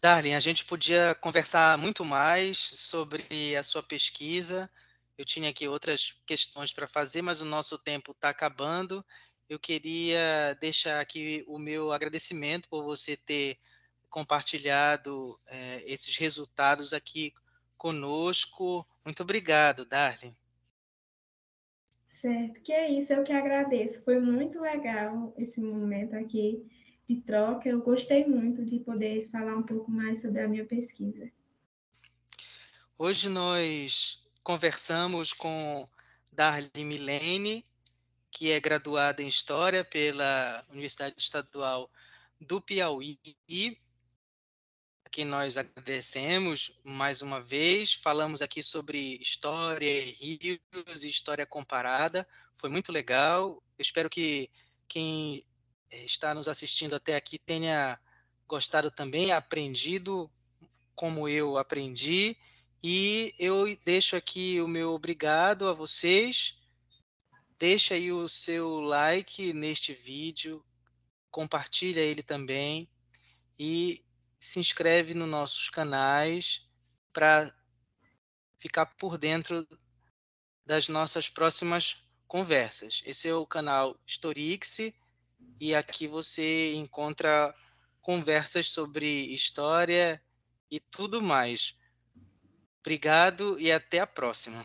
Darlene, 0.00 0.36
a 0.36 0.40
gente 0.40 0.64
podia 0.64 1.14
conversar 1.16 1.76
muito 1.76 2.04
mais 2.04 2.56
sobre 2.58 3.56
a 3.56 3.64
sua 3.64 3.82
pesquisa. 3.82 4.70
Eu 5.16 5.24
tinha 5.24 5.50
aqui 5.50 5.66
outras 5.66 6.16
questões 6.24 6.72
para 6.72 6.86
fazer, 6.86 7.20
mas 7.20 7.40
o 7.40 7.44
nosso 7.44 7.76
tempo 7.82 8.12
está 8.12 8.28
acabando 8.28 9.04
eu 9.48 9.58
queria 9.58 10.54
deixar 10.60 11.00
aqui 11.00 11.44
o 11.46 11.58
meu 11.58 11.90
agradecimento 11.90 12.68
por 12.68 12.82
você 12.82 13.16
ter 13.16 13.58
compartilhado 14.10 15.38
é, 15.46 15.82
esses 15.86 16.16
resultados 16.16 16.92
aqui 16.92 17.32
conosco. 17.76 18.86
Muito 19.04 19.22
obrigado, 19.22 19.84
Darlene. 19.84 20.36
Certo, 22.06 22.60
que 22.62 22.72
é 22.72 22.90
isso, 22.90 23.12
eu 23.12 23.22
que 23.22 23.32
agradeço. 23.32 24.02
Foi 24.02 24.18
muito 24.18 24.60
legal 24.60 25.32
esse 25.38 25.60
momento 25.60 26.14
aqui 26.14 26.66
de 27.08 27.20
troca. 27.20 27.68
Eu 27.68 27.80
gostei 27.80 28.26
muito 28.26 28.64
de 28.64 28.80
poder 28.80 29.28
falar 29.30 29.56
um 29.56 29.62
pouco 29.62 29.90
mais 29.90 30.20
sobre 30.20 30.42
a 30.42 30.48
minha 30.48 30.64
pesquisa. 30.64 31.30
Hoje 32.98 33.28
nós 33.28 34.26
conversamos 34.42 35.32
com 35.32 35.88
Darly 36.32 36.84
Milene, 36.84 37.64
que 38.30 38.50
é 38.50 38.60
graduada 38.60 39.22
em 39.22 39.28
História 39.28 39.84
pela 39.84 40.64
Universidade 40.70 41.14
Estadual 41.18 41.90
do 42.40 42.60
Piauí, 42.60 43.18
a 45.04 45.10
quem 45.10 45.24
nós 45.24 45.56
agradecemos 45.56 46.78
mais 46.84 47.22
uma 47.22 47.40
vez. 47.40 47.94
Falamos 47.94 48.42
aqui 48.42 48.62
sobre 48.62 49.18
história, 49.20 50.04
rios 50.12 51.02
e 51.02 51.08
história 51.08 51.46
comparada. 51.46 52.28
Foi 52.56 52.68
muito 52.68 52.92
legal. 52.92 53.62
Eu 53.78 53.82
espero 53.82 54.10
que 54.10 54.50
quem 54.86 55.44
eh, 55.90 56.04
está 56.04 56.34
nos 56.34 56.46
assistindo 56.46 56.94
até 56.94 57.16
aqui 57.16 57.38
tenha 57.38 57.98
gostado 58.46 58.90
também, 58.90 59.32
aprendido 59.32 60.30
como 60.94 61.28
eu 61.28 61.56
aprendi. 61.56 62.36
E 62.82 63.34
eu 63.38 63.64
deixo 63.84 64.14
aqui 64.14 64.60
o 64.60 64.68
meu 64.68 64.92
obrigado 64.92 65.68
a 65.68 65.72
vocês 65.72 66.57
Deixa 67.58 67.94
aí 67.94 68.12
o 68.12 68.28
seu 68.28 68.80
like 68.80 69.52
neste 69.52 69.92
vídeo, 69.92 70.64
compartilha 71.30 72.00
ele 72.00 72.22
também 72.22 72.88
e 73.58 74.04
se 74.38 74.60
inscreve 74.60 75.12
nos 75.12 75.28
nossos 75.28 75.68
canais 75.68 76.62
para 77.12 77.52
ficar 78.58 78.86
por 78.86 79.18
dentro 79.18 79.66
das 80.64 80.88
nossas 80.88 81.28
próximas 81.28 82.04
conversas. 82.28 83.02
Esse 83.04 83.28
é 83.28 83.34
o 83.34 83.46
canal 83.46 83.98
Storix 84.06 84.78
e 85.60 85.74
aqui 85.74 86.06
você 86.06 86.74
encontra 86.74 87.52
conversas 88.00 88.70
sobre 88.70 89.34
história 89.34 90.22
e 90.70 90.78
tudo 90.78 91.20
mais. 91.20 91.76
Obrigado 92.80 93.58
e 93.58 93.72
até 93.72 93.98
a 93.98 94.06
próxima. 94.06 94.64